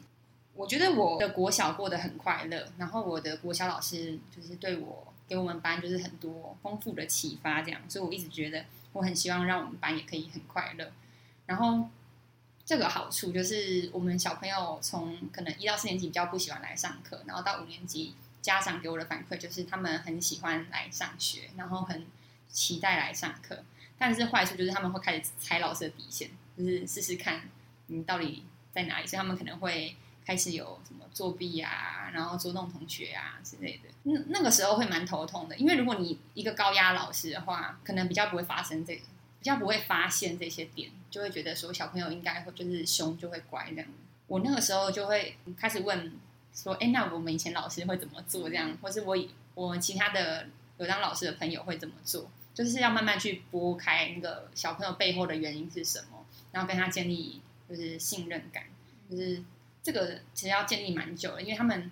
[0.55, 8.64] 我觉得我的国小过得很快乐，然后我的国小老师就是对我给我们班就是很多丰富的启发，这样，所以我一直觉得
[8.95, 10.90] 我很希望让我们班也可以很快乐，
[11.47, 11.88] 然后。
[12.70, 22.06] 这个好处就是，我们小朋友从可能一到四年级比较不喜欢来上课，然后到五年级，家长给我的反馈就是他们很喜欢来上学，然后很
[22.48, 23.64] 期待来上课。
[23.98, 27.42] 但是坏处就是他们会开始踩老师的底线，就是试试看
[27.88, 33.88] 你到底在哪里，所以他们可能会开始有什么作弊啊，然后捉弄同学啊之类的。
[34.04, 39.02] 那那个时候会蛮头痛的，因为如果你一个高压老师的话，可能比较不会发生这个。
[39.40, 43.87] 比较不会发现这些点，就会觉得说小朋友应该会就是凶就会乖这样。
[44.26, 46.12] 我那个时候就会开始问
[46.55, 48.48] 说：“哎，那我们以前老师会怎么做？
[48.48, 49.16] 这样，或是我
[49.55, 50.46] 我其他的
[50.79, 52.31] 有当老师的朋友会怎么做？
[52.55, 58.64] 就是要慢慢去拨开那个小朋友背后的原因是什么，然后跟他建立就是信任感。
[59.11, 59.42] 就是
[59.83, 61.90] 这个其实要建立蛮久了，因为他们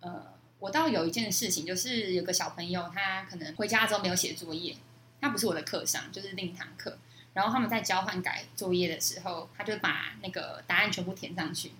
[0.00, 0.32] 呃。
[0.60, 4.74] 我倒有一件事情，就是有个小朋友，他可能回家之后没有写作业，
[5.24, 6.98] 他不是我的课上，就是另一堂课。
[7.32, 11.72] 然后他们在交换改作业的时候，他就把那个答案全部填上去，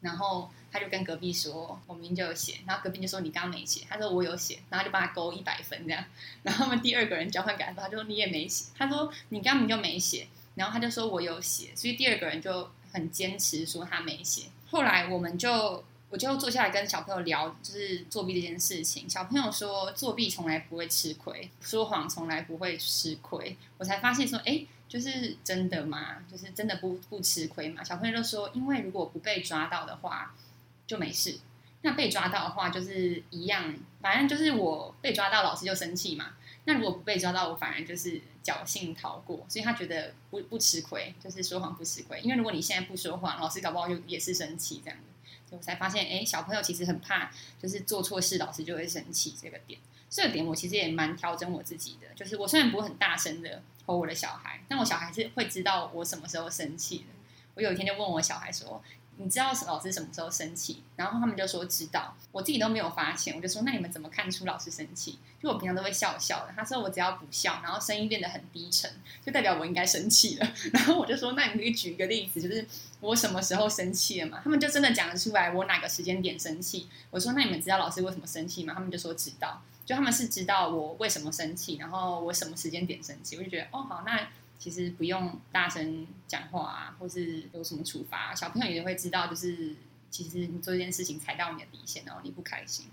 [0.00, 6.04] 然后他就跟隔壁说：“我明明就有写。”然后隔壁就说：“你刚刚没写。”他说：“我有写。”然后就帮他勾一百分这样。
[6.44, 14.44] 然后他们第二个人交换改的时候，他就说：“你也没写。”他说：“你刚明就没写。”然后他就说：“我有写。”所以第二个人就很坚持说他没写。
[14.70, 15.84] 后来我们就。
[16.12, 19.08] 我就坐下来跟小朋友聊，就是作弊这件事情。
[19.08, 23.56] 小朋友说作弊从来不会吃亏，说谎从来不会吃亏。
[23.78, 26.18] 我才发现说，哎，就是真的吗？
[26.30, 27.82] 就是真的不不吃亏吗？
[27.82, 30.34] 小朋友就说，因为如果不被抓到的话
[30.86, 31.38] 就没事，
[31.80, 36.34] 那被抓到的话就是一样，反正就是我被抓到，老师就生气嘛。
[36.66, 39.46] 那如果不被抓到，我反而就是侥幸逃过。
[39.48, 42.20] 所以他觉得不不吃亏，就是说谎不吃亏。
[42.20, 45.04] 因为如果你现在不说谎，老师搞不好就也是生气这样子。
[45.52, 47.30] 我才发现，哎，小朋友其实很怕，
[47.62, 49.34] 就是做错事，老师就会生气。
[49.40, 49.78] 这个点，
[50.10, 52.08] 这点我其实也蛮调整我自己的。
[52.16, 57.04] 就是我虽然不会很大声的吼我的小孩，但我小孩是会知道我什么时候生气的。
[57.54, 58.82] 我有一天就问我小孩说。
[59.18, 60.82] 你知道老师什么时候生气？
[60.96, 63.36] 然后他们就说知道，我自己都没有发现。
[63.36, 65.18] 我就说那你们怎么看出老师生气？
[65.40, 66.52] 就我平常都会笑笑的。
[66.56, 68.90] 他说我只要不笑，然后声音变得很低沉，
[69.24, 70.52] 就代表我应该生气了。
[70.72, 72.66] 然后我就说那你可以举一个例子，就是
[73.00, 74.40] 我什么时候生气了嘛？
[74.42, 76.88] 他们就真的讲得出来我哪个时间点生气。
[77.10, 78.74] 我说那你们知道老师为什么生气吗？
[78.74, 83.36] 他们就说知道，就他们是知道我为什么生气，然后我什么时间点生气。
[83.36, 84.28] 我就觉得哦好那。
[84.62, 89.26] 其实不用大声讲话啊，或是有什么处罚，小朋友也会知道。
[89.26, 89.74] 就是
[90.08, 92.86] 其实你做这件事情踩到你的底线，然后你不开心。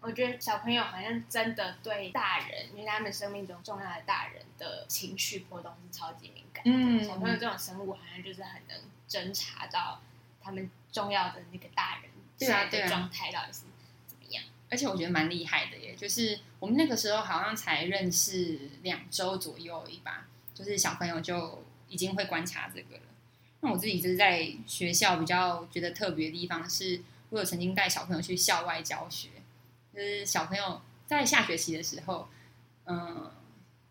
[0.00, 6.62] 我觉得小朋友好像真的对大人，因为他们生命中重要的大人的情绪波动是超级敏感。
[6.64, 10.00] 嗯，小朋友这种生物好像就是很能侦查到
[10.40, 13.62] 他们重要的那个大人现在的状态到底是
[14.06, 14.44] 怎么样。
[14.70, 20.28] 而且我觉得蛮厉害的耶，就是我们那个时候好像才认识两周左右而已吧。
[20.58, 23.02] 就是小朋友就已经会观察这个了。
[23.60, 29.28] 那我自己就是在学校比较觉得特别的地方，是我有曾经带小朋友去校外教学。
[29.94, 32.28] 就是小朋友在下学期的时候，
[32.86, 33.30] 嗯，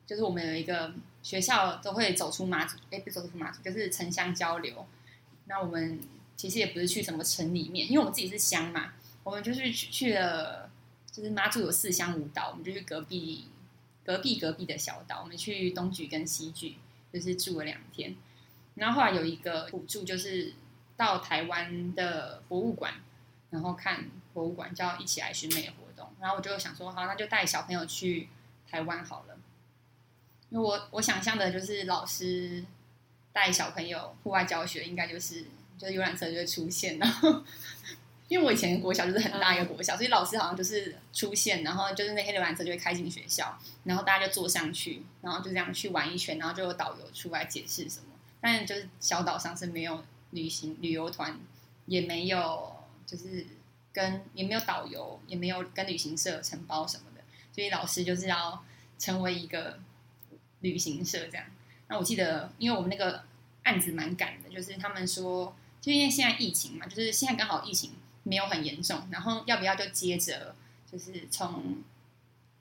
[0.05, 4.85] 就是我们有一个学校都会走出马祖，哎，不走出马祖，就是城乡交流。
[5.45, 6.01] 那我们
[6.35, 10.69] 其实也不是去什么城里面，因为我们自己是乡嘛，我们就是去去了，
[11.09, 13.47] 就是马祖有四乡五岛，我们就去隔壁。
[14.07, 16.75] 隔壁隔壁的小岛，我们去东莒跟西莒，
[17.11, 18.15] 就是住了两天。
[18.75, 20.53] 然后后来有一个补助，就是
[20.95, 22.93] 到台湾的博物馆，
[23.49, 26.09] 然后看博物馆叫一起来寻美活动。
[26.21, 28.29] 然后我就想说，好，那就带小朋友去
[28.65, 29.37] 台湾好了。
[30.51, 32.63] 因为我我想象的就是老师
[33.33, 35.43] 带小朋友户外教学，应该就是
[35.77, 37.43] 就是游览车就会出现，然后。
[38.27, 48.05] 因为我以前国小就是很大一个国小，所以老师好像就是出现，然后就是那些浏览车就会开进学校，然后大家就坐上去，然后就这样去玩一圈，然后就有导游出来解释什么。
[48.41, 51.39] 但就是小岛上是没有旅行旅游团，
[51.85, 53.45] 也没有就是
[53.93, 57.21] 跟也没有导游，也没有跟旅行社承包什么的，
[57.53, 58.61] 所以老师就是要
[58.99, 59.79] 成为一个
[60.59, 61.45] 旅行社这样。
[61.87, 63.23] 那我记得，因为我们那个
[63.63, 67.91] 案子蛮赶的，就是他们说，就因为现在疫情嘛，就是现在刚好疫情。
[68.27, 70.53] 没有很严重，然后要不要就接着
[70.91, 71.77] 就是从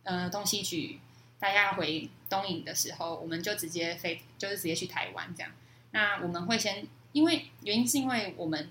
[0.04, 1.00] 呃东西区
[1.40, 5.50] 大家回东营的时候，我们就直接飞，就是直接去台湾这样。
[5.90, 8.70] 那我们会先，因为原因是因为我们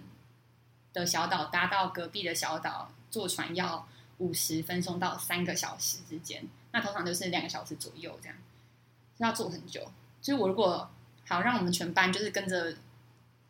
[0.93, 3.85] 的小岛搭到隔壁的小岛坐船要
[4.19, 8.37] 五十分钟到三个小时之间，那通常就是两个小时左右这样，
[9.17, 9.91] 要坐很久。
[10.21, 10.89] 就是我如果
[11.25, 12.77] 好让我们全班就是跟着。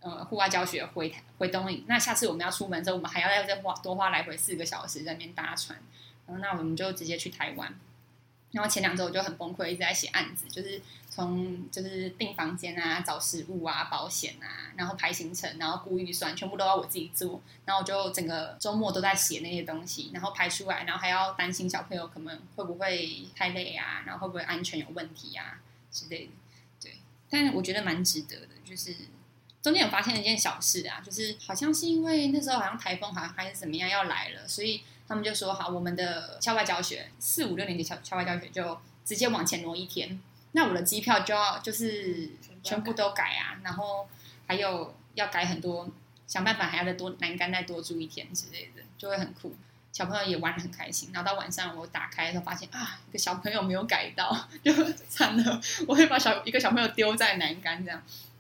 [0.06, 5.82] 呃，户外教学回回东营，那下次我们要出门之后，我们还要再花多花来回四个小时在那边搭船，
[6.28, 7.74] 然后那我们就直接去台湾。
[8.52, 17.42] 然后前两周我就很崩溃，一直在写案子，就是从就是订房间啊、找食物啊、保险啊，然后排行程，然后估预算，全部都要我自己做。
[17.66, 25.60] 然后我就整个周末都在写那些东西，然后排出来，然后还要担心小朋友可能会不会太累啊，然后会不会安全有问题啊
[25.92, 26.32] 之类的。
[26.80, 28.96] 对，但我觉得蛮值得的，就是。
[29.66, 42.30] 中间有发现了一件小事啊，就是好像是因为那时候好像台风好像还是怎么样要来了，所以他们就说好，我们的校外教学四五六年级校校外教学就直接往前挪一天，那我的机票就要就是
[42.64, 44.08] 全部都改啊，然后
[44.46, 45.90] 还有要改很多，
[46.28, 49.56] 想办法还要再多栏杆再多住一天之类的，就会很酷，
[49.92, 51.10] 小朋友也玩的很开心。
[51.12, 54.72] 然后到晚上我打开的时候发现啊，一个小朋友没有改到， 就
[55.10, 58.00] 惨了，我会把小一个小朋友丢在栏杆这样。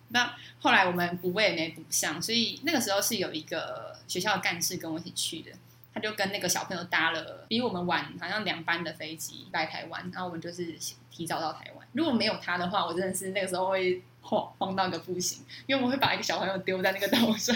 [0.10, 5.52] 那后来我们补位也没补上，所以那个时候是有一个学校的干事跟我一起去的。
[5.94, 10.78] 他就跟那个小朋友搭了比我们晚好像两班的飞机来台湾，然后我们就是
[11.10, 11.88] 提早到台湾。
[11.94, 17.56] 如果没有他的话，我真的是那个时候会慌慌到一个不行，因为我们会把一个小朋友丢在那个岛上，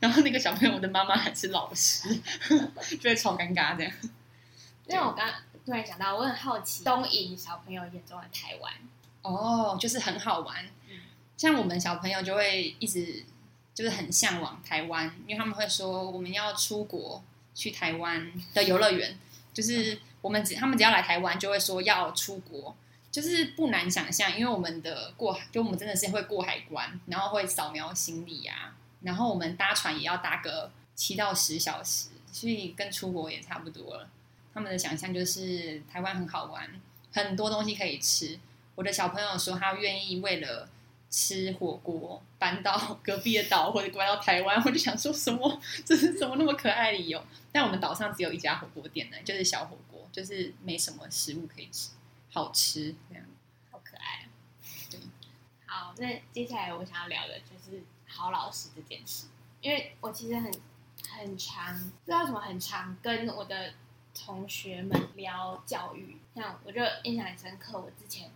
[0.00, 2.12] 然后那个小朋友的妈妈还是老师，
[3.00, 3.92] 就会超尴尬这样。
[4.88, 5.30] 因为我刚
[5.64, 8.72] 突然想到，我很好奇东瀛小朋友眼中的台湾，
[9.22, 10.56] 哦，就是很好玩。
[11.40, 13.24] 像我们小朋友就会一直
[13.72, 17.24] 就是很向往台湾，因为他们会说我们要出国
[17.54, 19.18] 去台湾的游乐园，
[19.54, 22.76] 就是我们只他们只要来台湾就会说要出国，
[23.10, 34.10] 就是不难想象，因为我们的过，就我们真的是会过海关，然后会扫描行李啊，然后我们搭船也要搭个七到十小时，所以跟出国也差不多了。
[34.52, 36.68] 他们的想象就是台湾很好玩，
[37.14, 38.38] 很多东西可以吃。
[38.74, 40.68] 我的小朋友说他愿意为了
[41.10, 47.22] 吃火锅搬到隔壁的岛或者搬到台湾，我就想说什么 这是什么那么可爱的理由？
[47.52, 51.90] 但我们岛上只有一家火锅店呢，就是小火锅，就是没什么食物可以吃，
[52.30, 53.24] 好吃这样，
[53.70, 54.28] 好可爱。
[54.90, 55.00] 对，
[55.66, 59.26] 好，那接下来我想要聊的就是好老师这件事，
[59.60, 60.52] 因为我其实很
[61.08, 63.74] 很常不知道怎么很常跟我的。
[64.12, 67.78] 同学们聊教育，像我就印象很深刻。
[67.80, 68.28] 我之前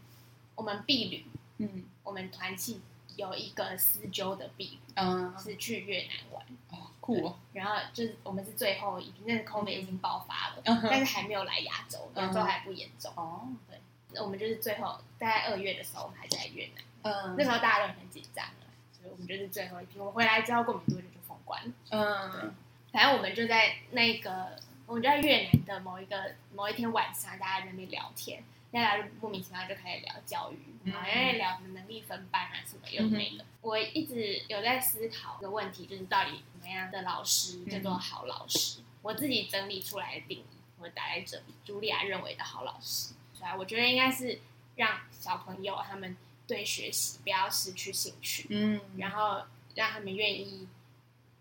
[0.55, 1.27] 我们毕旅，
[1.59, 2.81] 嗯，我们团契
[3.17, 7.37] 有一个私纠的毕旅，嗯，是去越南玩，哦，酷哦。
[7.53, 13.13] 然后就是我们是最后一批，那个 COVID 已经爆发了，但是还没有来亚洲，亚洲还不严重。
[13.17, 19.99] 哦，对，我们就是最后大概二月的时候，我们还在越南，嗯，那时候大家都很紧张了，所以我们就是最后一批。
[19.99, 22.55] 我回来之后过没多久就封关，嗯，
[22.93, 24.59] 反正我们就在那个。
[24.87, 28.45] 我们就在越南的某一个某一天晚上，大家在那边聊天，
[28.75, 30.59] 大家就莫名其妙就开始聊教育，
[30.91, 33.45] 然后在聊什么能力分班啊什么有没的。
[33.61, 38.81] 我一直有在思考一个问题，就是到底怎么样的老师叫做好老师？
[39.01, 41.55] 我自己整理出来的定义，我打在这里。
[41.65, 44.41] 茱莉亚认为的好老师，所以我觉得应该是
[44.75, 46.17] 让小朋友他们
[46.47, 49.45] 对学习不要失去兴趣，嗯，然后
[49.77, 50.67] 让他们愿意。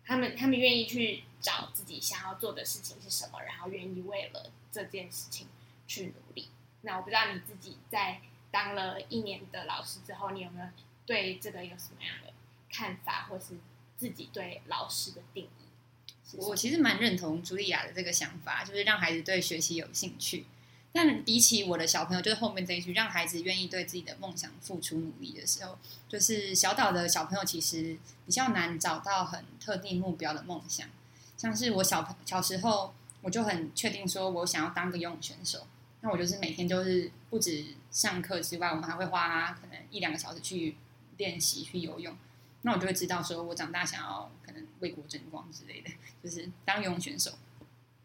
[0.06, 5.48] 他们他们愿意去找自己想要做的事情是什么，然后愿意为了这件事情
[5.88, 6.50] 去努力。
[6.84, 8.22] 那我不知道你自己在
[8.52, 10.68] 当了一年的老师之后，你有没有
[11.06, 12.32] 对这个有什么样的
[12.72, 13.58] 看法，或是
[13.98, 16.38] 自己对老师的定义？
[16.38, 20.46] 我其实蛮认同茱莉亚的这个想法，就是让孩子对学习有兴趣。
[20.92, 30.88] 但比起我的小朋友，就是后面这一句，让孩子愿意对自己的梦想付出努力的时候，就是小岛的小朋友其实比较难找到很特定目标的梦想。
[31.36, 35.66] 像是我小朋小时候，我就很确定说我想要当个游泳选手，
[36.04, 40.76] 那我就是每天就是不止上课之外，我们还会花可能一两个小时去
[41.18, 42.16] 练习去游泳。
[42.62, 45.90] 那我就会知道说我长大想要可能为国争光之类的，
[46.24, 47.32] 就是当游泳选手。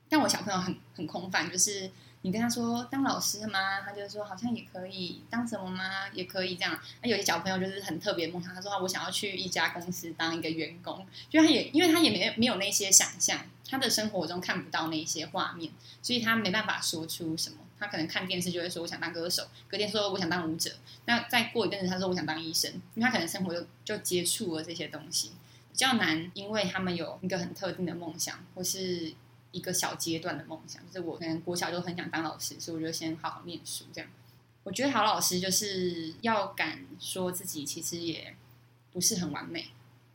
[0.09, 1.91] 但我小朋友很很空泛，就是。
[2.23, 3.81] 你跟他说当老师吗？
[3.83, 6.09] 他就说好像也可以当什么吗？
[6.13, 6.77] 也可以这样。
[7.01, 13.39] 那有些小朋友就是很特别梦想，他说我想要去一家公司当一个员工，就他也因为他也没没有那些想象，
[13.69, 17.59] 他的生活中看不到那些画面，所以他没办法说出什么。
[17.79, 20.73] 他可能看电视就会说我想当歌手，隔天说我想当舞者。
[21.05, 25.31] 那再过一阵子他说我想当医生，因为他可能生活就就接触了这些东西，
[25.71, 29.15] 比较难，因为他们有一个很特定的梦想或是。
[29.51, 33.85] 一个小阶段的梦想，就是我可能国小就很想当老师，所以我就先好好念书。
[33.93, 34.11] 这样，
[34.63, 38.37] 我觉得好老师就是要敢说自己其实也
[38.93, 39.69] 不是很完美，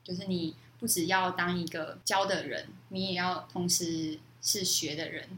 [0.03, 5.29] 就是你不只要当一个教的人，你也要同时是学的人。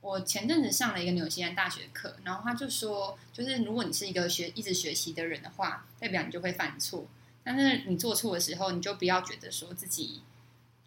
[0.00, 7.06] 我前阵子上了一个纽西兰大学课，然后他就说，就是如果你是一个学一直学习的人的话，代表你就会犯错，
[7.44, 10.22] 但是你做错的时候，你就不要觉得说自己。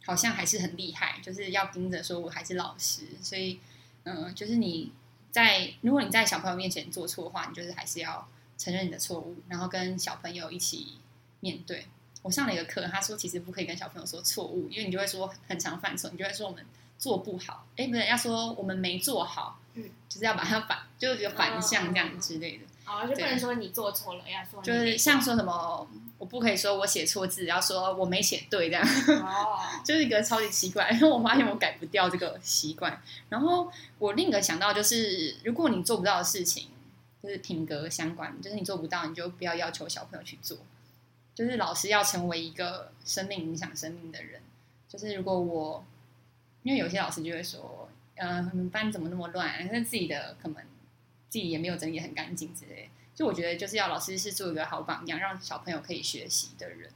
[0.05, 3.59] 好像还是很厉害，就是要盯着说我还是老师，所以，
[4.03, 4.91] 嗯，就是你
[5.31, 8.27] 在如果你在小朋友面前做错的话，你就是还是要
[8.57, 10.99] 承认你的错误，然后跟小朋友一起
[11.39, 11.87] 面对。
[12.21, 16.63] 我上了一个课，他说其实不可以跟小朋友说错误，因为你就会说很常犯错，你就会说我们
[16.97, 22.65] 做不好，哎，不对，要说我们没做好，嗯，就是要把它反，就是有反向这样之类的。
[22.85, 25.87] 哦，就不能说你做错了，要说就是像说什么。
[26.17, 28.85] 我不可以说我写错字，要说我没写对这样，
[29.83, 30.89] 就是一个超级奇怪。
[30.91, 33.01] 因 为我发现我改不掉这个习惯。
[33.29, 36.69] 然后我另一个想到就是，如果你做不到的事情，
[37.21, 40.57] 就是品格相关，就是你做不到，你就不要要求小朋友去做。
[41.33, 44.41] 就是老师要成为一个生命影响生命的人。
[44.87, 45.85] 就是如果我，
[46.63, 49.67] 因为有些老师就会说，嗯，班怎么那么乱？
[49.67, 50.63] 是自己的可能
[51.27, 52.89] 自己也没有整理很干净之类。
[53.15, 56.91] 就我觉得就是要老师是做一个好榜样，让小朋友可以学习的人。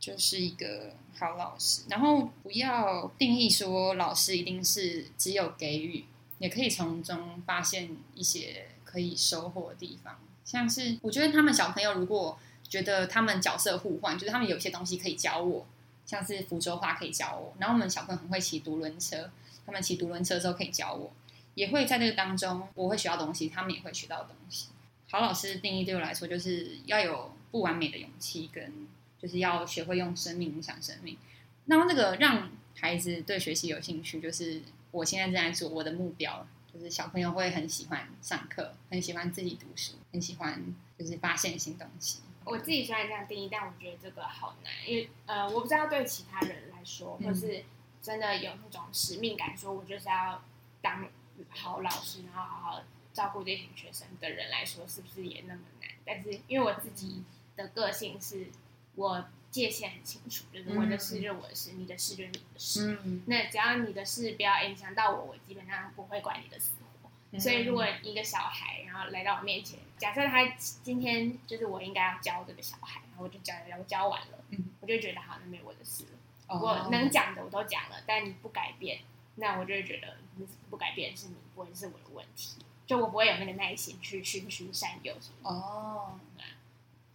[0.00, 1.82] 就是一个好老师。
[1.88, 6.04] 然后不要定义说老师一定是只有给予，
[6.40, 10.18] 也可以从中发现一些可以收获的地方。
[10.44, 12.36] 像是我觉得他们小朋友如果
[12.68, 15.64] 觉得他们角色互换，就是他们有些东西可以教我，
[16.04, 19.30] 像是福州话可以教我，然后我们小朋友很会骑独轮车，
[19.64, 21.12] 他们骑独轮车的时候可以教我，
[21.54, 24.66] 也会在这个当中我会学到东西，他们也会学到东西。
[25.12, 28.88] 好老师定义对我来说，就是要有不完美的勇气，跟
[29.20, 31.18] 就是要学会用生命影响生命。
[31.66, 36.46] 那那个让孩子对学习有兴趣，就是我现在正在做我的目标。
[36.72, 42.20] 就是小朋友会很喜欢上课，很喜欢自己读书，很喜欢就是发现新东西。
[42.46, 47.62] 我自己虽然这样定义，但我觉得这个好难，因为呃，我不知道对其他人来说，或是
[48.00, 50.42] 真的有那种使命感，说我就是要
[50.80, 51.06] 当
[51.50, 52.82] 好老师，然后好好
[53.12, 55.90] 照顾这群学生的人来说，是不是也那么难？
[56.04, 57.24] 但是因为我自己
[57.56, 58.48] 的个性是，
[58.94, 62.98] 我界限很清楚，就是我的事就是我的事，你的事就是你的事。
[63.04, 67.38] 嗯那只要你的事不要影响到我，我基本上不会管你的死活。
[67.38, 70.44] 所以，如果一个小孩然后来到我面前，假设他
[70.82, 76.10] 今天就是我应该要教这个小孩，然后我就教教教完了，嗯我就觉得好，那没有我的事了。
[76.48, 79.00] 哦我能讲的我都讲了，但你不改变，
[79.36, 82.58] 那我就会觉得你不改变是你，不会是我的问题。
[82.92, 85.50] 就我不会有那个耐心去循循善诱什么。
[85.50, 86.20] 哦，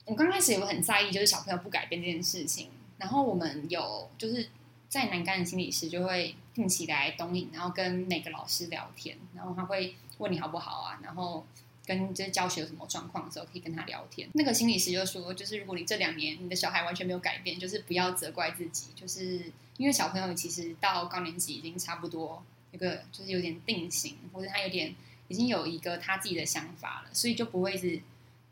[0.05, 2.71] 我刚开始也很在意，就是小朋友不改变这件事情。
[2.97, 4.49] 然后我们有就是
[4.89, 11.45] 在南干的心理师就会定期来东影，然后跟每个老师聊天，然后他会问你好不好啊，然后
[11.85, 14.27] 跟就是教学有什么状况的时候可以跟他聊天。
[14.33, 24.95] 那个心理师就说，就是如果你这两年你的小孩完全没有改变，就是不要责怪自己，就是因为小朋友其实到高年级已经差不多那个就是有点定型，或者他有点
[25.27, 28.01] 已经有一个他自己的想法了，所以就不会是。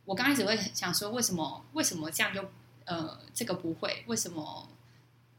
[0.05, 2.49] 我刚开始会想说，为什么为什么这样就
[2.85, 4.03] 呃这个不会？
[4.07, 4.69] 为什么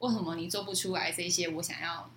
[0.01, 2.11] 为什么你做不出来这些我想要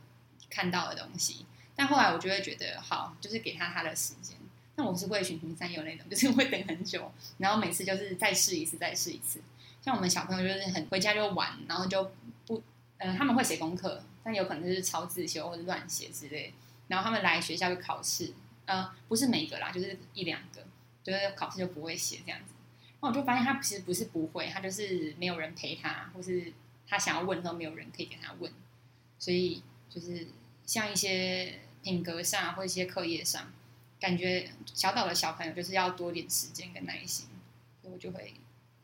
[0.50, 1.46] 看到的东西？
[1.76, 4.36] 但后来我就会觉得，好，就是给他他的时间。
[4.76, 9.42] 但我是会循循善诱那种，就是会等很久，然后每次就是再试一次，再试一次。
[9.82, 12.12] 像我们小朋友就是很回家就玩，然后就
[12.48, 12.64] 不
[12.98, 16.54] 呃他们会写功课，但有可能就是抄自修或者乱写之类。
[16.88, 18.34] 然后他们来学校就考试，
[18.70, 20.64] 呃不是每个啦，就是一两个。
[21.02, 22.54] 就是考试就不会写这样子，
[23.00, 26.54] 那我就发现他其实不是不会，他就是没有人陪他，或是
[26.86, 28.52] 他想要问都没有人可以给他问，
[29.18, 30.28] 所以就是
[30.66, 33.52] 像一些品格上或一些课业上，
[34.00, 37.28] 感觉小岛的小朋友就是要多点时间跟耐心，
[37.82, 38.36] 所以我就会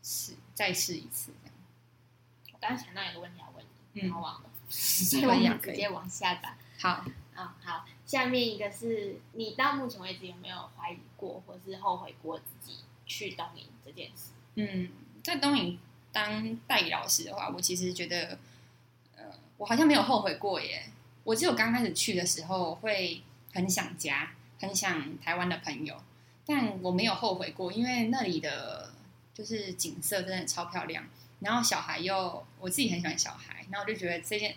[0.02, 1.56] 试再试一次这样。
[2.54, 6.58] 我刚刚想到一个问题要问你，嗯然后忘了，所以我们直接往下吧。
[6.80, 7.06] 好，
[7.36, 14.32] 嗯、好，下面一个是你到目前为止有没有怀疑过，或是后悔过自己去东营这件事？
[14.56, 14.90] 嗯，
[15.24, 15.80] 在东影
[16.12, 18.38] 当代理老师的话，我其实觉得，
[19.16, 19.24] 呃，
[19.58, 20.86] 我好像没有后悔过耶。
[21.24, 26.00] 我只有刚开始去的时候会很想家，很想台湾的朋友，
[26.46, 28.94] 但我没有后悔过，因为那里的
[29.34, 31.04] 就是景色真的超漂亮，
[31.40, 34.56] 然后小孩又我自己很喜欢小孩，然后我就觉得这件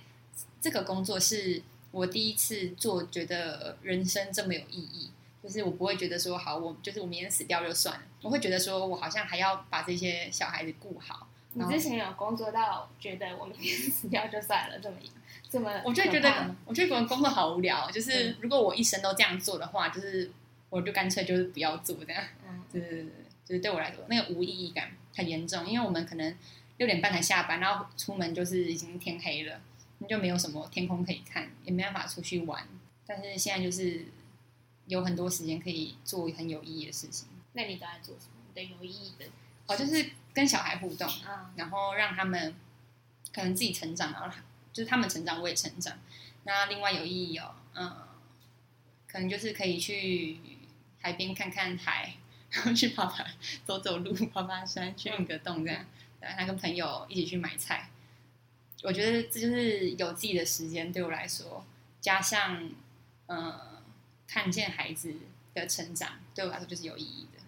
[0.61, 5.11] 这个工作是我第一次做，觉得人生这么有意义。
[5.41, 11.29] 就是我不会觉得说好，我就是我明天死掉就算了，我会觉得说我好像还要把这些小孩子顾好。
[11.55, 14.97] 你之前有工作到觉得我明天死掉就算了，这么
[15.49, 17.91] 这么，我就觉得我觉得工作好无聊。
[17.91, 20.31] 就是嗯如果我一生都这样做的话，就是
[20.69, 22.23] 我就干脆就是不要做这样。
[22.47, 23.13] 嗯，对对对对，
[23.47, 26.37] 就是对我来说那个无意义感很严重，因为我们可能
[26.77, 29.61] 六点半才下班，然后出门就是已经天黑了，
[29.99, 32.67] 你就没有什么天空可以看，也没办法出去玩。
[33.07, 34.07] 但是现在就是
[34.87, 37.29] 有很多时间可以做很有意义的事情。
[37.55, 38.33] 那你都在做什么？
[38.49, 39.25] 你的有意义的
[39.67, 42.55] 哦，就是跟小孩互动，啊，然后让他们
[43.33, 44.37] 可能自己成长，然后
[44.73, 45.99] 就是他们成长，我也成长。
[46.45, 47.97] 那另外有意义哦，嗯，
[49.07, 50.39] 可能就是可以去
[51.01, 52.15] 海边看看海，
[52.51, 53.25] 然后去爬爬
[53.67, 55.85] 走走路、爬爬山、去运个动这样，
[56.21, 57.91] 然后跟朋友一起去买菜。
[58.83, 61.65] 我觉得这就是有自己的时间，对我来说，
[62.01, 62.71] 加上
[63.27, 63.83] 呃
[64.27, 65.15] 看见孩子
[65.55, 67.43] 的成长，对我来说就是有意义的。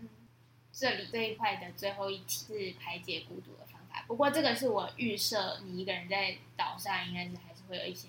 [0.73, 4.05] 这里这一块的最后一题是排解孤独的方法。
[4.09, 8.09] 不过这个是我预设，你一个人在岛上，应该是还是会有一些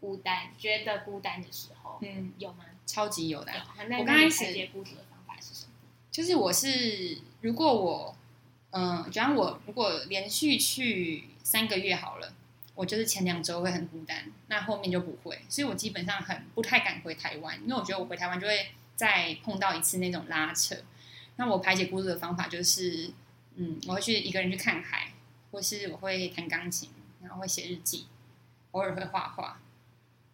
[0.00, 2.64] 孤单，觉得孤单的时候，嗯，有吗？
[2.84, 3.52] 超级有的。
[3.52, 3.60] 有。
[3.88, 5.72] 那我刚开始排解孤独的方法是什么？
[6.10, 8.16] 就是我是，如果我，
[8.70, 12.34] 嗯，假如我如果连续去三个月好了，
[12.80, 20.74] 我就是前两周会很孤单，那后面就不会，所以我基本上很不太敢回台湾，因为我觉得我回台湾就会再碰到一次那种拉扯。
[21.36, 23.12] 那我排解孤独的方法就是，
[23.56, 25.12] 嗯，我会去一个人去看海，
[25.50, 26.88] 或是我会弹钢琴，
[27.20, 28.06] 然后会写日记，
[28.70, 29.60] 偶尔会画画。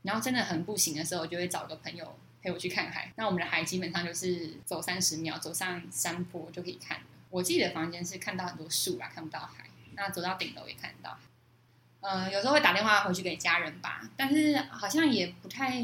[0.03, 3.12] 然后真的很不行的时候，我就会找个朋友陪我去看海。
[3.16, 7.01] 那我们的海基本上就是走三十秒，走上山坡就可以看。
[7.30, 9.68] 我自己的房间是看到很多树啦，看不到海。
[9.97, 11.18] 那走到顶楼也看到。
[12.07, 15.82] 呃，有时候会打电话回去给家人吧，但是好像也不太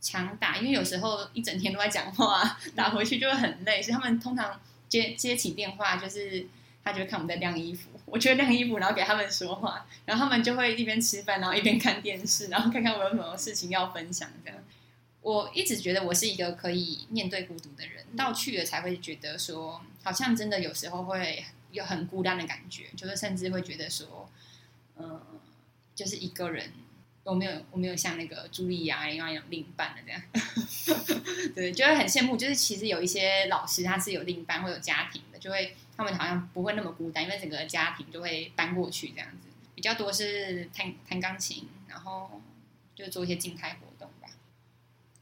[0.00, 3.82] 常打，因为有时候一整天都在讲话，打回去就会很累。
[3.82, 6.46] 所以他们通常接接起电话，就是
[6.82, 14.58] 他就会看我们在晾衣服，我就会晾衣服，然后给他们说话，然后他们就会一边吃饭，然后一边看电视，然后看看我有什么事情要分享这样。
[15.20, 24.28] 我一直觉得我是一个可以面对孤独的人，到去了才会觉得说，好像真的有时候会有很孤单的感觉，就是甚至会觉得说，
[25.94, 26.72] 就是一个人，
[27.22, 30.22] 我没有我没有像那个茱莉亚一样有另一半的这样，
[31.54, 32.36] 对，就会很羡慕。
[32.36, 39.48] 就是其实有一些老师他是有另一半或有家庭的，就会他们好像不会那么孤单，因为整个家庭就会搬过去这样子。
[39.74, 42.40] 比较多是弹弹钢琴，然后
[42.94, 44.28] 就做一些静态活动吧，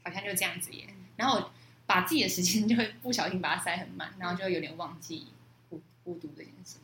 [0.03, 0.87] 好像就这样子耶。
[1.15, 1.51] 然后
[1.85, 5.27] 把自己的时间就会不小心把它塞很满，然后就有点忘记
[5.69, 6.77] 孤孤独这件事。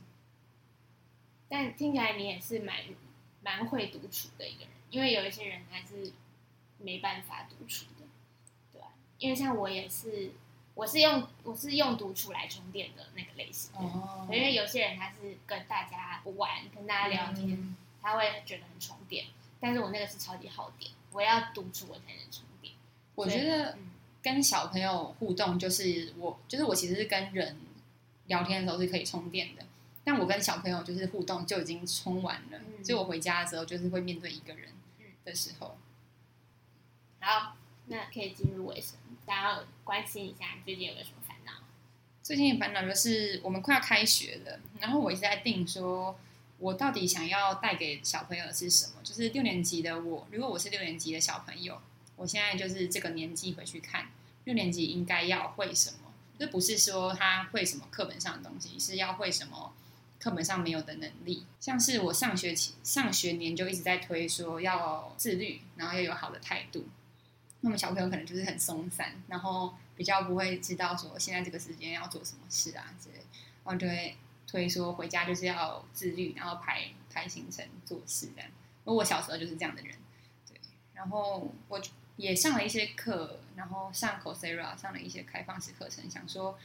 [1.48, 2.76] 但听起来你也是蛮
[3.42, 6.12] 蛮会独处的一个人，因为有一些人他是
[6.78, 8.06] 没办法独处的，
[8.74, 8.88] 对吧、
[9.18, 10.32] 因为像我也是，
[10.76, 13.80] 我是用我是用独处来充电的那个类型的。
[13.80, 19.26] 哦因为有些人他是跟大家玩，跟大家聊天，嗯他会觉得很充电，
[19.60, 22.74] 但是我那个是超级耗电，我要独处我才能充电。
[23.16, 27.58] 我觉得嗯跟小朋友互动，就是我，就是我其实是跟人
[28.28, 29.66] 聊天的时候是可以充电的，
[30.12, 35.78] 但我跟小朋友就是互动就已经充完了，嗯所以我回家的时候就是会面对一个人嗯的时候。
[37.20, 37.55] 好，
[37.86, 41.51] 那可以进入尾声，想要关心一下你最近有没有什么烦恼？
[42.24, 46.18] 最近的烦恼就是我们快要开学了，然后我一直在定说，
[46.57, 48.93] 我到底想要带给小朋友的是什么？
[49.03, 51.80] 就是六年级的我，如果我是六年级的小朋友，
[52.16, 54.10] 我现在就是这个年纪回去看
[54.45, 59.72] 六年级应该要会什么，就不是说他会什么课本上的东西，是要会什么
[60.20, 61.46] 课本上没有的能力。
[61.60, 66.86] 像是我上学期上学年就一直在推说要自律，然后要有好的态度。
[67.62, 73.16] 那么小朋友可能就是很松散，然后比较不会知道说现在这个时间要做什么事啊之类，
[73.64, 74.16] 然后就会
[74.48, 78.50] 推说回家就是要自律，然后排排行程做事这样。
[78.86, 79.96] 而我小时候就是这样的人，
[80.48, 80.58] 对。
[80.94, 81.82] 然后我
[82.16, 86.58] 也上了一些课，然后上 Coursera 上了一些开放式课程，想说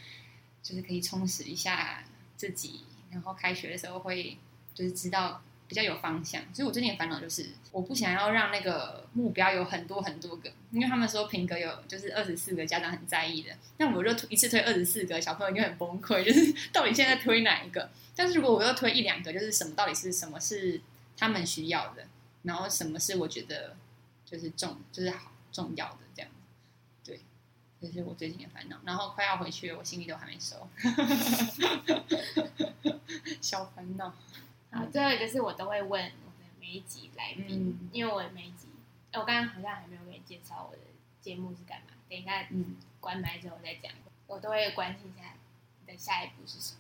[0.63, 2.05] 就是可以充实一下
[2.37, 2.85] 自己，
[3.15, 4.37] 然后开学的时候会
[4.75, 6.43] 就是知道比较有方向。
[6.53, 13.51] 所以我最近的烦恼就是，我不想要让那个目标有很多很多个，因为他们说评格有就是二十四个，家长很在意的。
[13.79, 17.89] 那我就一次推二十四个，小朋友就很崩溃，就是 到底现在推哪一个？
[18.17, 20.81] 但是如果我又推一两个，就是什么到底是什么是
[21.17, 22.05] 他们需要的，
[22.43, 23.77] 然后什么是我觉得
[24.27, 26.31] 就是重就是好重要的这样，
[27.85, 28.79] 这是我最近的烦恼。
[28.85, 30.67] 然后快要回去了，我行李都还没收，
[33.41, 34.13] 小烦恼。
[34.71, 38.69] 好，最后一个是我都会问我的每一集来宾，嗯因为我的每一集，
[39.13, 40.83] 哎我刚刚好像还没有给你介绍我的
[41.21, 43.93] 节目是干嘛，等一下嗯，关麦之后再讲。
[44.27, 45.35] 我都会关心一下
[45.81, 46.79] 你的下一步是什么。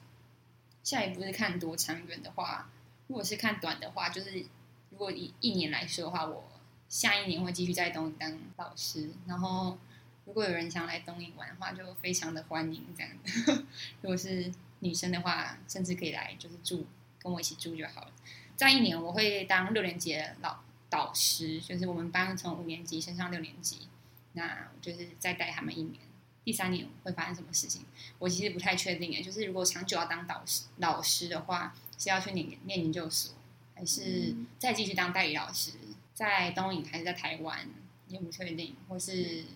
[0.82, 2.70] 下一步是看多长远的话，
[3.06, 4.46] 如果是看短的话，就是
[4.90, 6.42] 如果以一年来说的话，我
[6.88, 9.76] 下一年会继续在东影当老师，然后
[10.24, 13.10] 如果有人想来东影玩的话，就非常的欢迎这样。
[14.02, 16.86] 如果是女生的话，甚至可以来就是住
[17.18, 18.12] 跟我一起住就好了。
[18.56, 23.88] 在一年我会当六年级的老导师，就是我们班从五年级升上六年级，
[24.32, 26.00] 那我就是再带他们一年。
[26.44, 27.82] 第三年会发生什么事情？
[28.18, 33.34] 我其实不太确定诶，就是如果长久要当导师老师的话，是要去念念研究所，
[33.74, 35.72] 还是嗯再继续当代理老师，
[36.12, 37.66] 在东影还是在台湾，
[38.08, 39.46] 也不确定，或是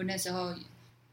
[0.00, 0.54] 我那时候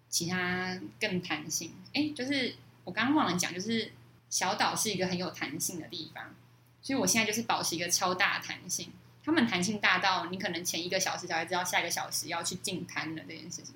[0.09, 3.91] 其他更弹性，哎，就是我刚刚忘了讲，就是
[4.29, 6.33] 小岛是一个很有弹性的地方，
[6.81, 8.89] 所以我现在就是保持一个超大弹性。
[9.25, 13.75] 他们弹性大到你可能前一个小时才会知道下一个小时要去进摊了这件事情。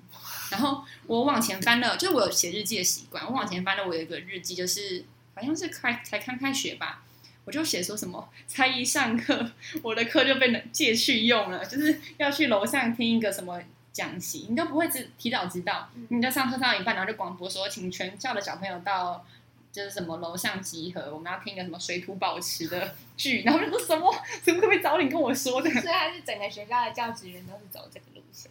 [0.50, 3.22] 然后我往前翻了，就是我有写日记的习惯。
[3.26, 5.04] 我往前翻了，我有一个日记，就是
[5.34, 7.04] 好像是开才刚开学吧，
[7.44, 9.52] 我就写说什么才一上课，
[9.82, 13.62] 我的课就被借去用了，就是要去楼上听一个什么
[13.92, 19.24] 讲习，你都不会知提早知道，你就上课上到一半，然后就广播说，请全校的小朋友到。
[19.72, 25.70] 就是什么楼上集合，我们要听一个什么水土保持的剧， 然后就说什么，怎么可不可以早点跟我说的？
[25.70, 28.50] 所以他是整个学校的教职员都是走这个路线。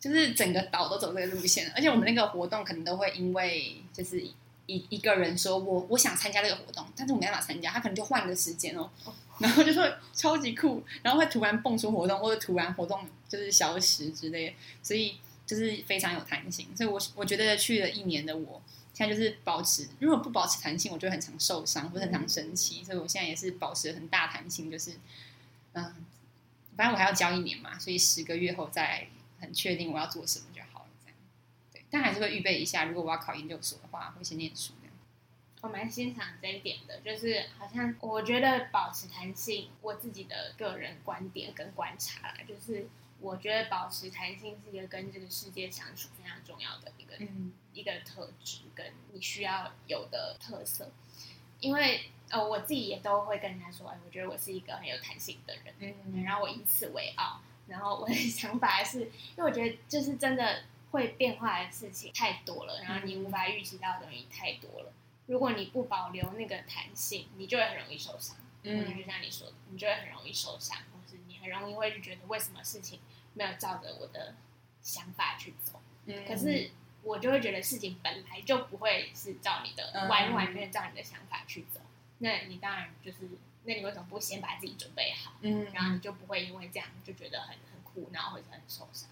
[0.00, 4.20] 就是整个岛都走这个路线，而且我们那个活动可能都会因为就是
[4.66, 8.90] 一一个人说我我想参加这个活动，但是我没办法参加，他可能就换个时间哦。
[9.40, 15.16] 然后就会超级酷，然后会突然蹦出活动，或者突然活动就是消失之类，所以
[15.46, 16.68] 就是非常有弹性。
[16.76, 18.62] 所以我我觉得去了一年的我，
[18.92, 22.84] 现在就是保持，如果不保持弹性，我就很常受伤或者很常生气。
[22.84, 24.92] 所以我现在也是保持很大弹性，就是
[25.72, 25.94] 嗯，
[26.76, 29.06] 反正我还要教一年嘛，所以十个月后再
[29.40, 31.16] 很确定我要做什么就好了，这样。
[31.72, 34.74] 对，但还是会预备一下，如果我要考研究所的话，会先念书。
[35.62, 42.88] 我蛮欣赏这一点的，就是好像我觉得保持弹性，我自己的个人观点跟观察啦，就是
[43.20, 50.90] 我觉得保持弹性是一个跟这个世界相处非常重要的一个、嗯一个特质，跟你需要有的特色。
[51.60, 57.40] 因为呃，我自己也都会跟人家说，哎，我觉得我是一个很有弹性的人，嗯然后我以此为傲。
[57.68, 64.92] 然后我的 想法是，因为我觉得就是真的会变化的事情太多了，然后你无法预期到的东西太多了。
[65.30, 68.36] 如果你不保留那个弹性，你就会很容易受伤。
[68.64, 72.98] 嗯，就像你说的，你就会很容易受伤，或是你很容易会去觉得为什么事情
[73.34, 74.34] 没有照着我的
[74.82, 75.80] 想法去走。
[76.06, 76.72] 嗯可是
[77.04, 81.80] 我就会觉得事情本来就不会是照你的嗯完完全全照你的想法去走。
[82.18, 83.18] 那你当然就是，
[83.64, 85.34] 那你为什么不先把自己准备好？
[85.42, 89.08] 嗯然后你就不会因为这样就觉得很很苦恼或者很受伤。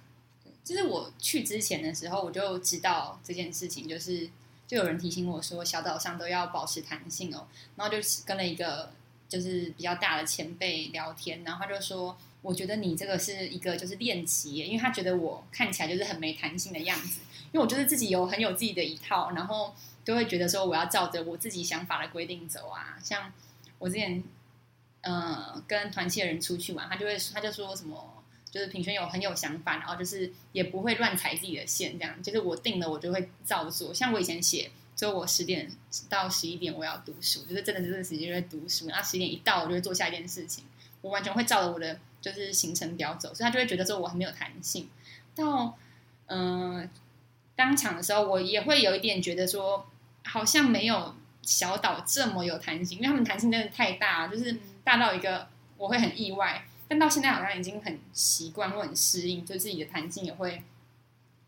[0.65, 4.29] 就是我去之前的时候，我就知道这件事情，就是
[4.69, 7.49] 就有人提醒我说，小岛上都要保持弹性哦。
[7.75, 8.93] 然后就跟了一个
[9.29, 22.99] 就是比较大的前辈聊天，然后他就说，我觉得你这个是一个就是练习，因为他觉得我看起来就是很没弹性的样子，因为我就是自己有很有自己的一套，然后都会觉得说我要照着我自己想法的规定走啊。
[23.03, 23.33] 像
[23.79, 24.23] 我之前
[25.01, 28.18] 呃跟团契的人出去玩，他就会他就说什么。
[28.51, 33.93] 就是品轩有很有想法，然后就是也不会乱踩自己的线，这样就是我定了我就会照做。
[33.93, 35.71] 像我以前写，就我十点
[36.09, 40.65] 到十一点我要读书，就是真的这段时间就在读书，然后十点一到我就会做下一件事情，
[41.03, 44.89] 我完全会照着我的就是行程表走，所以他就会觉得说我很没有弹性。
[45.35, 45.77] 到
[46.27, 46.91] 嗯、呃、
[47.55, 49.87] 当场的时候，我也会有一点觉得说
[50.25, 56.65] 好像没有小岛这么有弹性，因为他们弹性真的太大，就是大到一个我会很意外。
[56.89, 60.63] 但到现在好像已经很习惯或很适应，就自己的弹性也会，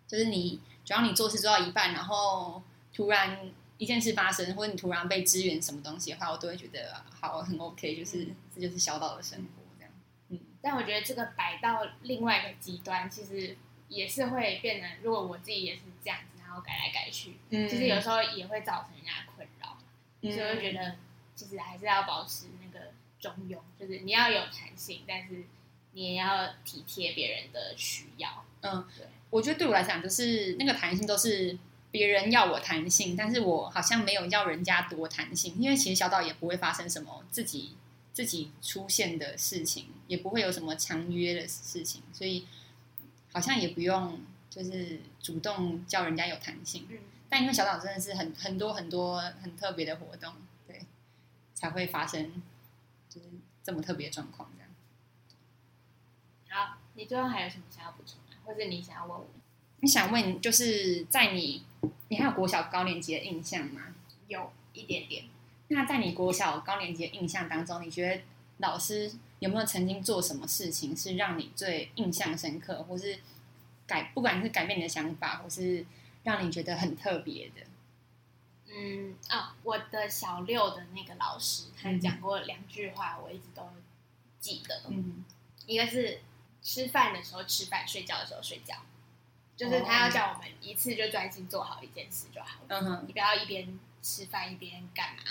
[0.07, 2.63] 就是你只要你做事做到一半，然后
[2.93, 9.93] 突然一件事发生，或者你突然被支援什么东西的话，我都会觉得好很 OK，就是、嗯这就是小岛的生活这样。
[10.29, 13.57] 嗯，但我觉得这个摆到另外一个极端，其实
[13.89, 19.79] 也是会变得，如果我自己也是这样子，然后改来改去，嗯其实有时候也会造成人家的困扰。
[20.21, 20.97] 嗯所以我就觉得，
[21.35, 22.60] 其实还是要保持那个
[23.21, 25.45] 中庸，就是你要有弹性，但是
[25.93, 28.45] 你也要体贴别人的需要。
[28.63, 31.59] 嗯，对，我觉得对我来讲，就是那个弹性都是
[31.91, 37.77] 别人要我弹性，但是我好像没有要人家多弹性，因为其实小岛也不会发生什么自己
[38.13, 42.47] 自己出现的事情，也不会有什么强约的事情，所以
[43.33, 46.87] 好像也不用就是主动叫人家有弹性。
[46.91, 46.99] 嗯，
[47.29, 50.35] 但因为小岛真的是很很多很多很特别的活动，
[50.67, 50.83] 对，
[51.55, 52.43] 才会发生
[53.11, 53.27] 就是
[53.63, 54.71] 这么特别状况这样。
[56.49, 59.27] 好，你最后还有什么想要补充的，或者你想要问我？
[59.81, 61.65] 你想问，就是在你
[62.09, 63.95] 你还有国小高年级的印象吗？
[64.29, 65.25] 有一点点。
[65.69, 68.23] 那在你国小高年级的印象当中，你觉得
[68.59, 73.21] 老师有没有曾经做什么事情是让你最印象深刻，或是
[73.87, 75.87] 改不管是改变你的想法，或是
[76.25, 77.63] 让你觉得很特别的？
[78.75, 79.17] 嗯。
[79.29, 83.69] 啊，我的小六的那个老师，他讲过两句话，我一直都
[84.39, 84.83] 记得。
[84.89, 85.25] 嗯。
[85.67, 86.23] 一个是
[86.63, 88.77] 吃饭的时候吃饭，睡觉的时候睡觉，
[89.57, 93.05] 就是他要叫我们一次就专心做好一件事就好了，嗯哼。
[93.07, 95.23] 你不要一边吃饭一边干嘛，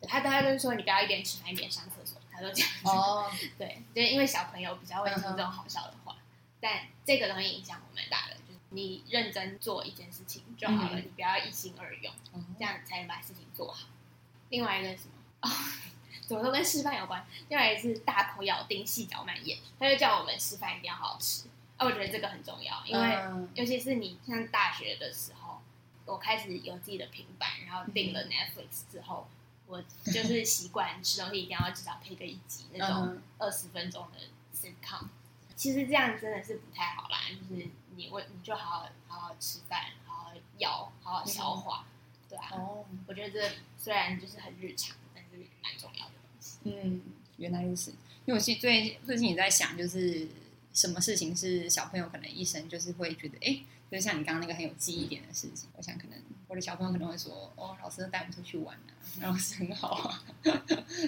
[0.00, 2.88] 或者他他就是说你不要一边吃饭一边上厕所，他都这样子。
[2.88, 3.30] 哦。
[3.58, 6.16] 对，就是因为小朋友比较会听这种好笑的话，
[6.60, 12.12] 但这个东西影响我们大人，就是你认真做一件事情就好了，嗯你不要一心二用，
[12.58, 13.88] 这样才能把事情做好。
[14.50, 15.14] 另外一个是什么？
[15.42, 15.48] 哦，
[16.26, 17.26] 怎么都跟吃饭有关。
[17.48, 21.48] 另外一个是大口咬定，细嚼慢咽，他就叫我们吃饭一定要好好吃。
[21.76, 25.60] 啊，我觉得这个很重要，因为嗯尤其是你像大学的时候，
[26.04, 29.28] 我开始有自己的平板，然后订了 Netflix 之后，
[29.66, 34.18] 我就是习惯吃东西一定要至少配个一集那种嗯二十分钟的
[34.54, 35.06] sitcom。
[35.56, 37.18] 其实这样真的是不太好啦，
[37.48, 41.84] 就是你为你就好好好好吃饭，好好咬，好好消化，
[42.28, 42.50] 对啊。
[42.52, 45.30] 哦我觉得这虽然就是很日常，但是
[45.62, 46.58] 蛮重要的东西。
[46.64, 47.02] 嗯，
[47.36, 47.90] 原来如此。
[48.24, 50.28] 因为我最最最近也在想，就是
[50.72, 58.82] 什么事情是小朋友可能一生就是会觉得，哎，就是像你刚刚那个很有记忆点的事情，我想可能我的小朋友可能会说：“哦，老师带我们出去玩啊，
[59.22, 60.24] 老师很好啊，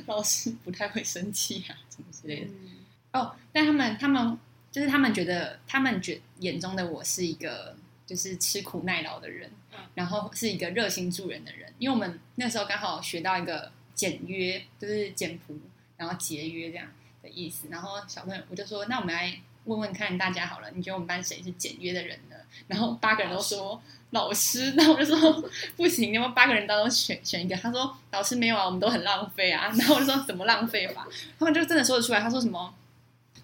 [0.06, 2.70] 老师不太会生气啊，什么之类的。”嗯
[3.12, 4.36] 哦，但他们他们
[4.74, 11.72] 就是他们觉得他们觉眼中的我是一个就是吃苦耐劳的人，嗯然后是一个热心助人的人。
[11.78, 15.56] 因为我们那时候刚好学到一个简约，就是简朴，
[15.96, 16.88] 然后节约这样
[17.22, 17.68] 的意思。
[17.70, 22.34] 然后小朋友我就说，那我们来问问看大家好了，你觉得我们班谁是简约的人呢？
[22.66, 27.54] 然后八个人都说老师， 那我就说不行，你们八个人当中选选一个。
[27.54, 29.72] 他说老师没有啊，我们都很浪费啊。
[29.78, 31.06] 然后我就说怎么浪费法？
[31.38, 32.18] 他们就真的说得出来。
[32.18, 32.74] 他说什么？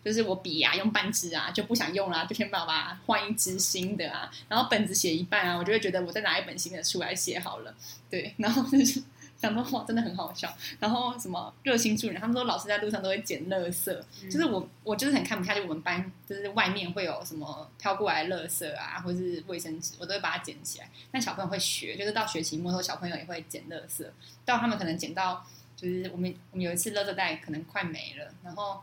[0.04, 4.30] 就是我笔啊，用半支啊，就不想用啦、就先把它换一支新的啊。
[4.48, 7.74] 然后本子写一半啊，我就会觉得我再拿一本新的出来写好了。
[8.08, 9.02] 对，然后就是
[9.40, 10.52] 想说哇，真的很好笑。
[10.78, 13.90] 然后什么热心助人，他们说老师在路上都会捡垃圾，
[14.22, 20.90] 嗯就是我我就是很看不下去，我们班就是外面会有什么飘过来的垃圾啊，或是卫生纸，我都会把它捡起来。
[21.10, 24.06] 但小朋友会学，就是到学期末的时候，小朋友也会捡垃圾，
[24.44, 25.46] 到他们可能捡到，
[25.76, 28.82] 就是我们我们有一次垃圾袋可能快没了，然后。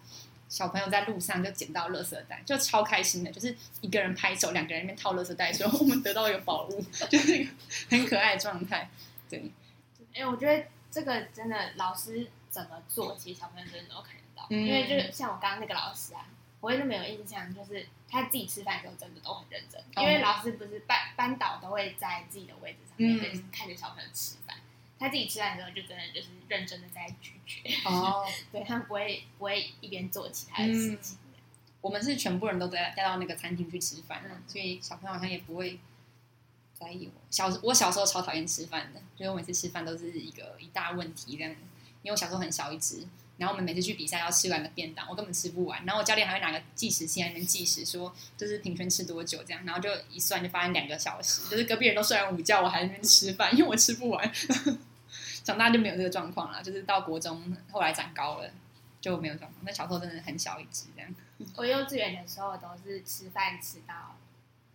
[0.50, 7.52] 小朋友在路上就捡到垃圾袋，就超开心的，就是一个人拍手，两个人在那边套垃圾袋，说 我们得到一个宝物，就是一个
[7.90, 8.90] 很可爱的状态。
[9.30, 9.52] 对，
[10.14, 14.48] 哎、我觉得这个真的老师怎么做，其实小朋友真的都看得到。
[14.50, 16.26] 嗯因为就是像我刚刚那个老师啊，
[16.62, 24.47] 我也那么有印象，就是他自己吃饭的时候真的都很认真，哦因为老师不是班班导都会在自己的位置上面嗯看着小朋友吃饭。
[25.00, 31.18] 他自己吃饭的时候，就真的就是认真的在咀嚼，哦， 对他不会不会一边做其他的事情。
[31.82, 35.80] 我们是全部人都带带到那个餐厅去吃饭，嗯所以小朋友好像也不会
[36.74, 37.22] 在意我。
[37.30, 41.56] 小我小时候超讨厌吃饭的，就是我每次吃饭都是一个一大问题这样。
[42.04, 43.06] 因为我小时候很小一只，
[43.38, 45.84] 然后我们每次去比赛要吃完个便当，我根本吃不完。
[45.86, 54.32] 然后我教练还会拿个计时器在那边计时，说就是平均吃多久这样，然后就一算就发现两个小时，就是隔壁人都睡完午觉，我还在那边吃饭，因为我吃不完。
[55.48, 58.52] 长大就没有这个状况了，就是到国中后来长高了
[59.00, 59.64] 就没有状况。
[59.64, 61.16] 那小时候真的很小一只这样。
[61.56, 64.18] 我幼稚园的时候都是吃饭吃到，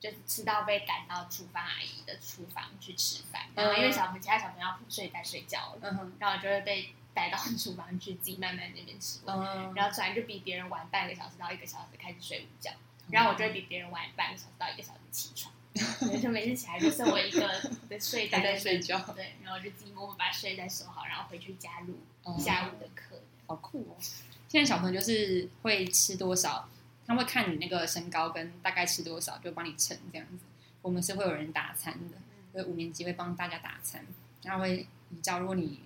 [0.00, 12.70] 就是吃到被赶到厨房阿姨的厨房去吃饭，然后因为小朋友其他小朋友要睡在睡觉了，嗯，然后我就会被带到 厨房去自己慢慢那边吃完，嗯，然后突然就比别人晚半个小时到一个小时开始睡午觉，
[13.10, 15.52] 然后我就会比别人晚半个小时到一个小时起床。
[15.98, 17.48] 所以就每次起来就剩我一个
[17.88, 23.20] 的睡袋在睡觉对，然后就自己默默把睡袋收好，然后回去加入哦下午的课。
[23.46, 23.96] 好酷哦！
[24.48, 26.68] 现在小朋友就是会吃多少，
[27.06, 30.44] 他会看你那个身高跟大概吃多少，就帮你称这样子。
[30.80, 32.16] 我们是会有人打餐的，
[32.52, 34.06] 所以五年级会帮大家打餐，
[34.42, 35.80] 然后会依照如果你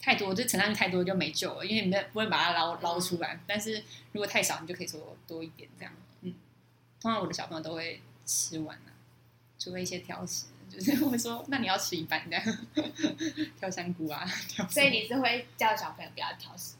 [0.00, 3.38] 太多，就盛上去太多就没救了，因为你们不会把它捞捞出来。
[3.46, 3.82] 但是
[4.12, 5.92] 如果太少，你就可以说多一点这样。
[6.22, 6.34] 嗯，
[7.00, 8.89] 通常我的小朋友都会吃完了、
[9.60, 12.58] 除了一些挑食，就是 我会说，那你要吃一半这样，
[13.60, 16.74] 挑香菇啊， 挑所以你是会叫小朋友不要挑食。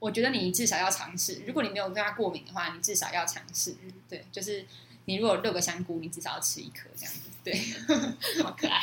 [0.00, 1.42] 我觉得你至少要尝试。
[1.46, 3.76] 如果你没有对它过敏的话，你至少要尝试。
[3.82, 4.66] 嗯对，就是
[5.04, 7.30] 你如果有六个香菇，你至少要吃一颗这样子。
[7.44, 7.54] 对，
[8.42, 8.80] 好可爱。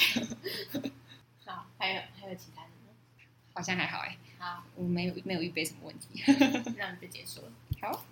[1.43, 2.93] 好，还有还有其他的吗？
[3.53, 6.23] 好像还好哎、好，我没有没有预备什么问题。
[6.77, 7.51] 那我们就结束了。
[7.81, 8.05] 好，